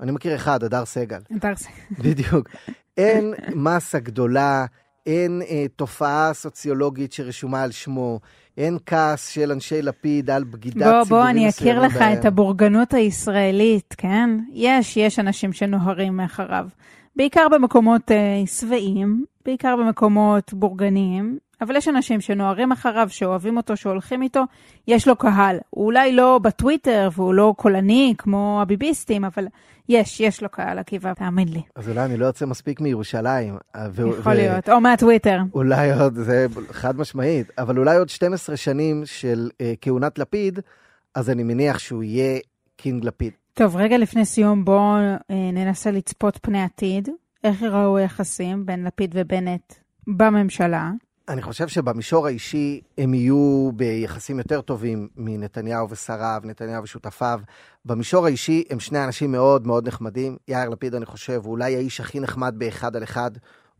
אני 0.00 0.12
מכיר 0.12 0.34
אחד, 0.34 0.64
הדר 0.64 0.84
סגל. 0.84 1.20
הדר 1.30 1.56
סגל. 1.56 1.72
בדיוק. 2.04 2.48
אין 2.96 3.34
מסה 3.54 3.98
גדולה, 3.98 4.66
אין 5.06 5.42
אה, 5.48 5.66
תופעה 5.76 6.30
סוציולוגית 6.34 7.12
שרשומה 7.12 7.62
על 7.62 7.70
שמו, 7.70 8.20
אין 8.58 8.78
כעס 8.86 9.28
של 9.28 9.52
אנשי 9.52 9.82
לפיד 9.82 10.30
על 10.30 10.44
בגידת 10.44 10.74
ציבורים 10.74 11.00
מסוימים 11.00 11.08
בוא, 11.08 11.18
בוא, 11.18 11.30
אני 11.30 11.48
אכיר 11.48 11.80
לך 11.80 11.96
בהם. 11.96 12.12
את 12.12 12.24
הבורגנות 12.24 12.94
הישראלית, 12.94 13.94
כן? 13.98 14.30
יש, 14.52 14.96
יש 14.96 15.18
אנשים 15.18 15.52
שנוהרים 15.52 16.16
מאחריו. 16.16 16.68
בעיקר 17.16 17.46
במקומות 17.50 18.10
אה, 18.10 18.42
שבעים, 18.46 19.24
בעיקר 19.44 19.76
במקומות 19.76 20.54
בורגניים, 20.54 21.38
אבל 21.60 21.76
יש 21.76 21.88
אנשים 21.88 22.20
שנוהרים 22.20 22.72
אחריו, 22.72 23.08
שאוהבים 23.10 23.56
אותו, 23.56 23.76
שהולכים 23.76 24.22
איתו, 24.22 24.42
יש 24.88 25.08
לו 25.08 25.16
קהל. 25.16 25.56
הוא 25.70 25.84
אולי 25.84 26.12
לא 26.12 26.40
בטוויטר 26.42 27.08
והוא 27.16 27.34
לא 27.34 27.54
קולני 27.56 28.14
כמו 28.18 28.58
הביביסטים, 28.62 29.24
אבל 29.24 29.46
יש, 29.88 30.20
יש 30.20 30.42
לו 30.42 30.48
קהל, 30.48 30.78
עקיבא, 30.78 31.12
תאמין 31.14 31.48
לי. 31.48 31.62
אז 31.74 31.88
אולי 31.88 32.04
אני 32.04 32.16
לא 32.16 32.26
יוצא 32.26 32.46
מספיק 32.46 32.80
מירושלים. 32.80 33.56
ו- 33.76 34.08
יכול 34.18 34.32
ו- 34.32 34.36
להיות, 34.36 34.68
או 34.68 34.80
מהטוויטר. 34.80 35.38
אולי 35.54 35.92
עוד, 35.92 36.14
זה 36.14 36.46
חד 36.70 36.96
משמעית, 36.96 37.50
אבל 37.58 37.78
אולי 37.78 37.96
עוד 37.96 38.08
12 38.08 38.56
שנים 38.56 39.02
של 39.06 39.50
uh, 39.52 39.56
כהונת 39.80 40.18
לפיד, 40.18 40.58
אז 41.14 41.30
אני 41.30 41.42
מניח 41.42 41.78
שהוא 41.78 42.02
יהיה 42.02 42.38
קינג 42.76 43.04
לפיד. 43.04 43.32
טוב, 43.54 43.76
רגע 43.76 43.98
לפני 43.98 44.24
סיום 44.24 44.64
בואו 44.64 44.96
אה, 44.96 45.16
ננסה 45.52 45.90
לצפות 45.90 46.38
פני 46.42 46.62
עתיד. 46.62 47.08
איך 47.44 47.62
יראו 47.62 47.96
היחסים 47.96 48.66
בין 48.66 48.84
לפיד 48.84 49.14
ובנט 49.18 49.74
בממשלה? 50.06 50.90
אני 51.28 51.42
חושב 51.42 51.68
שבמישור 51.68 52.26
האישי 52.26 52.80
הם 52.98 53.14
יהיו 53.14 53.70
ביחסים 53.74 54.38
יותר 54.38 54.60
טובים 54.60 55.08
מנתניהו 55.16 55.90
ושריו, 55.90 56.40
נתניהו 56.44 56.82
ושותפיו. 56.82 57.40
במישור 57.84 58.26
האישי 58.26 58.64
הם 58.70 58.80
שני 58.80 59.04
אנשים 59.04 59.32
מאוד 59.32 59.66
מאוד 59.66 59.88
נחמדים. 59.88 60.36
יאיר 60.48 60.68
לפיד, 60.68 60.94
אני 60.94 61.06
חושב, 61.06 61.40
הוא 61.44 61.50
אולי 61.50 61.76
האיש 61.76 62.00
הכי 62.00 62.20
נחמד 62.20 62.54
באחד 62.58 62.96
על 62.96 63.02
אחד. 63.02 63.30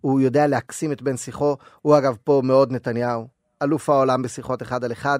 הוא 0.00 0.20
יודע 0.20 0.46
להקסים 0.46 0.92
את 0.92 1.02
בן 1.02 1.16
שיחו. 1.16 1.56
הוא 1.82 1.98
אגב 1.98 2.16
פה 2.24 2.40
מאוד 2.44 2.72
נתניהו, 2.72 3.26
אלוף 3.62 3.90
העולם 3.90 4.22
בשיחות 4.22 4.62
אחד 4.62 4.84
על 4.84 4.92
אחד. 4.92 5.18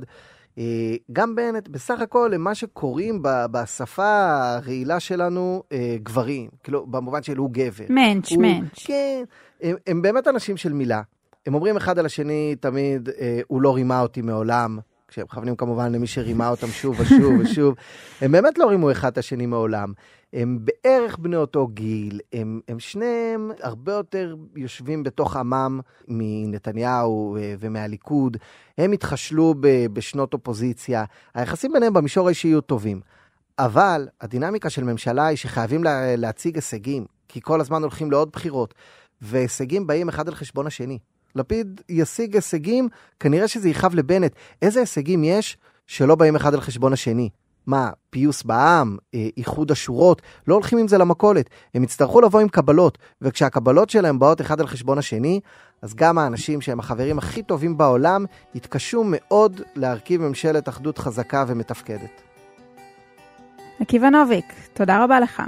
אה, 0.58 0.94
גם 1.12 1.34
בנט, 1.34 1.68
בסך 1.68 2.00
הכל, 2.00 2.34
הם 2.34 2.40
מה 2.40 2.54
שקוראים 2.54 3.22
בשפה 3.22 4.24
הרעילה 4.54 5.00
שלנו 5.00 5.62
אה, 5.72 5.96
גברים, 6.02 6.48
כאילו, 6.62 6.86
במובן 6.86 7.22
של 7.22 7.36
הוא 7.36 7.50
גבר. 7.52 7.84
מענץ', 7.88 8.32
מענץ'. 8.32 8.86
כן, 8.86 9.24
הם, 9.62 9.76
הם 9.86 10.02
באמת 10.02 10.28
אנשים 10.28 10.56
של 10.56 10.72
מילה. 10.72 11.02
הם 11.46 11.54
אומרים 11.54 11.76
אחד 11.76 11.98
על 11.98 12.06
השני 12.06 12.56
תמיד, 12.60 13.08
אה, 13.08 13.40
הוא 13.46 13.62
לא 13.62 13.74
רימה 13.74 14.00
אותי 14.00 14.22
מעולם, 14.22 14.78
כשהם 15.08 15.24
מכוונים 15.24 15.56
כמובן 15.56 15.92
למי 15.92 16.06
שרימה 16.06 16.48
אותם 16.48 16.66
שוב 16.66 17.00
ושוב 17.00 17.32
ושוב, 17.40 17.74
הם 18.20 18.32
באמת 18.32 18.58
לא 18.58 18.66
רימו 18.66 18.90
אחד 18.90 19.12
את 19.12 19.18
השני 19.18 19.46
מעולם. 19.46 19.92
הם 20.32 20.58
בערך 20.64 21.18
בני 21.18 21.36
אותו 21.36 21.66
גיל, 21.66 22.20
הם, 22.32 22.60
הם 22.68 22.80
שניהם 22.80 23.50
הרבה 23.62 23.92
יותר 23.92 24.34
יושבים 24.56 25.02
בתוך 25.02 25.36
עמם 25.36 25.80
מנתניהו 26.08 27.36
אה, 27.36 27.54
ומהליכוד. 27.60 28.36
הם 28.78 28.92
התחשלו 28.92 29.54
ב, 29.60 29.86
בשנות 29.92 30.34
אופוזיציה, 30.34 31.04
היחסים 31.34 31.72
ביניהם 31.72 31.92
במישור 31.92 32.26
האישי 32.26 32.48
יהיו 32.48 32.60
טובים. 32.60 33.00
אבל 33.58 34.08
הדינמיקה 34.20 34.70
של 34.70 34.84
ממשלה 34.84 35.26
היא 35.26 35.36
שחייבים 35.36 35.84
לה, 35.84 36.16
להציג 36.16 36.54
הישגים, 36.54 37.06
כי 37.28 37.40
כל 37.40 37.60
הזמן 37.60 37.82
הולכים 37.82 38.10
לעוד 38.10 38.30
בחירות, 38.32 38.74
והישגים 39.22 39.86
באים 39.86 40.08
אחד 40.08 40.28
על 40.28 40.34
חשבון 40.34 40.66
השני. 40.66 40.98
לפיד 41.34 41.80
ישיג 41.88 42.34
הישגים, 42.34 42.88
כנראה 43.20 43.48
שזה 43.48 43.68
יכאב 43.68 43.94
לבנט. 43.94 44.32
איזה 44.62 44.80
הישגים 44.80 45.24
יש 45.24 45.56
שלא 45.86 46.14
באים 46.14 46.36
אחד 46.36 46.54
על 46.54 46.60
חשבון 46.60 46.92
השני? 46.92 47.28
מה, 47.66 47.90
פיוס 48.10 48.42
בעם, 48.42 48.96
אה, 49.14 49.28
איחוד 49.36 49.70
השורות, 49.70 50.22
לא 50.48 50.54
הולכים 50.54 50.78
עם 50.78 50.88
זה 50.88 50.98
למכולת. 50.98 51.50
הם 51.74 51.82
יצטרכו 51.82 52.20
לבוא 52.20 52.40
עם 52.40 52.48
קבלות, 52.48 52.98
וכשהקבלות 53.22 53.90
שלהם 53.90 54.18
באות 54.18 54.40
אחד 54.40 54.60
על 54.60 54.66
חשבון 54.66 54.98
השני, 54.98 55.40
אז 55.82 55.94
גם 55.94 56.18
האנשים 56.18 56.60
שהם 56.60 56.80
החברים 56.80 57.18
הכי 57.18 57.42
טובים 57.42 57.78
בעולם, 57.78 58.24
יתקשו 58.54 59.02
מאוד 59.06 59.60
להרכיב 59.76 60.22
ממשלת 60.22 60.68
אחדות 60.68 60.98
חזקה 60.98 61.44
ומתפקדת. 61.48 62.22
עקיבא 63.80 64.08
נוביק, 64.08 64.44
תודה 64.74 65.04
רבה 65.04 65.20
לך. 65.20 65.42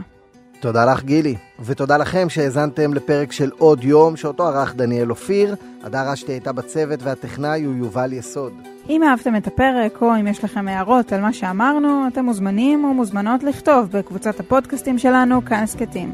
תודה 0.61 0.85
לך 0.85 1.05
גילי, 1.05 1.35
ותודה 1.61 1.97
לכם 1.97 2.29
שהאזנתם 2.29 2.95
לפרק 2.95 3.33
של 3.33 3.51
עוד 3.59 3.85
יום 3.85 4.17
שאותו 4.17 4.47
ערך 4.47 4.75
דניאל 4.75 5.11
אופיר, 5.11 5.57
הדר 5.85 6.13
אשתי 6.13 6.33
הייתה 6.33 6.53
בצוות 6.53 7.03
והטכנאי 7.03 7.65
הוא 7.65 7.75
יובל 7.75 8.13
יסוד. 8.13 8.53
אם 8.89 9.03
אהבתם 9.03 9.37
את 9.37 9.47
הפרק 9.47 10.03
או 10.03 10.17
אם 10.21 10.27
יש 10.27 10.45
לכם 10.45 10.69
הערות 10.69 11.13
על 11.13 11.21
מה 11.21 11.33
שאמרנו, 11.33 12.09
אתם 12.13 12.25
מוזמנים 12.25 12.85
או 12.85 12.95
מוזמנות 12.95 13.43
לכתוב 13.43 13.89
בקבוצת 13.91 14.41
הפודקאסטים 14.41 14.99
שלנו, 14.99 15.45
כאן 15.45 15.63
הסכתים. 15.63 16.13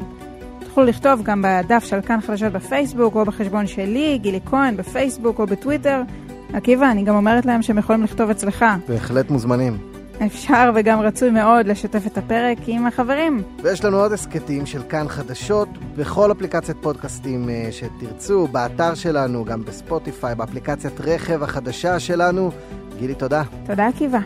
תוכלו 0.64 0.84
לכתוב 0.84 1.22
גם 1.22 1.44
בדף 1.44 1.84
של 1.84 2.00
כאן 2.00 2.20
חדשות 2.20 2.52
בפייסבוק 2.52 3.14
או 3.14 3.24
בחשבון 3.24 3.66
שלי, 3.66 4.18
גילי 4.22 4.40
כהן, 4.46 4.76
בפייסבוק 4.76 5.38
או 5.38 5.46
בטוויטר. 5.46 6.02
עקיבא, 6.52 6.90
אני 6.90 7.04
גם 7.04 7.14
אומרת 7.14 7.46
להם 7.46 7.62
שהם 7.62 7.78
יכולים 7.78 8.02
לכתוב 8.02 8.30
אצלך. 8.30 8.64
בהחלט 8.88 9.30
מוזמנים. 9.30 9.91
אפשר 10.26 10.70
וגם 10.74 11.00
רצוי 11.00 11.30
מאוד 11.30 11.66
לשתף 11.66 12.06
את 12.06 12.18
הפרק 12.18 12.58
עם 12.66 12.86
החברים. 12.86 13.42
ויש 13.62 13.84
לנו 13.84 13.96
עוד 13.96 14.12
הסכתים 14.12 14.66
של 14.66 14.82
כאן 14.88 15.08
חדשות 15.08 15.68
בכל 15.96 16.32
אפליקציית 16.32 16.76
פודקאסטים 16.80 17.48
אה, 17.48 17.68
שתרצו, 17.70 18.46
באתר 18.46 18.94
שלנו, 18.94 19.44
גם 19.44 19.64
בספוטיפיי, 19.64 20.34
באפליקציית 20.34 21.00
רכב 21.00 21.42
החדשה 21.42 22.00
שלנו. 22.00 22.50
גילי, 22.98 23.14
תודה. 23.14 23.42
תודה, 23.66 23.86
עקיבא. 23.86 24.18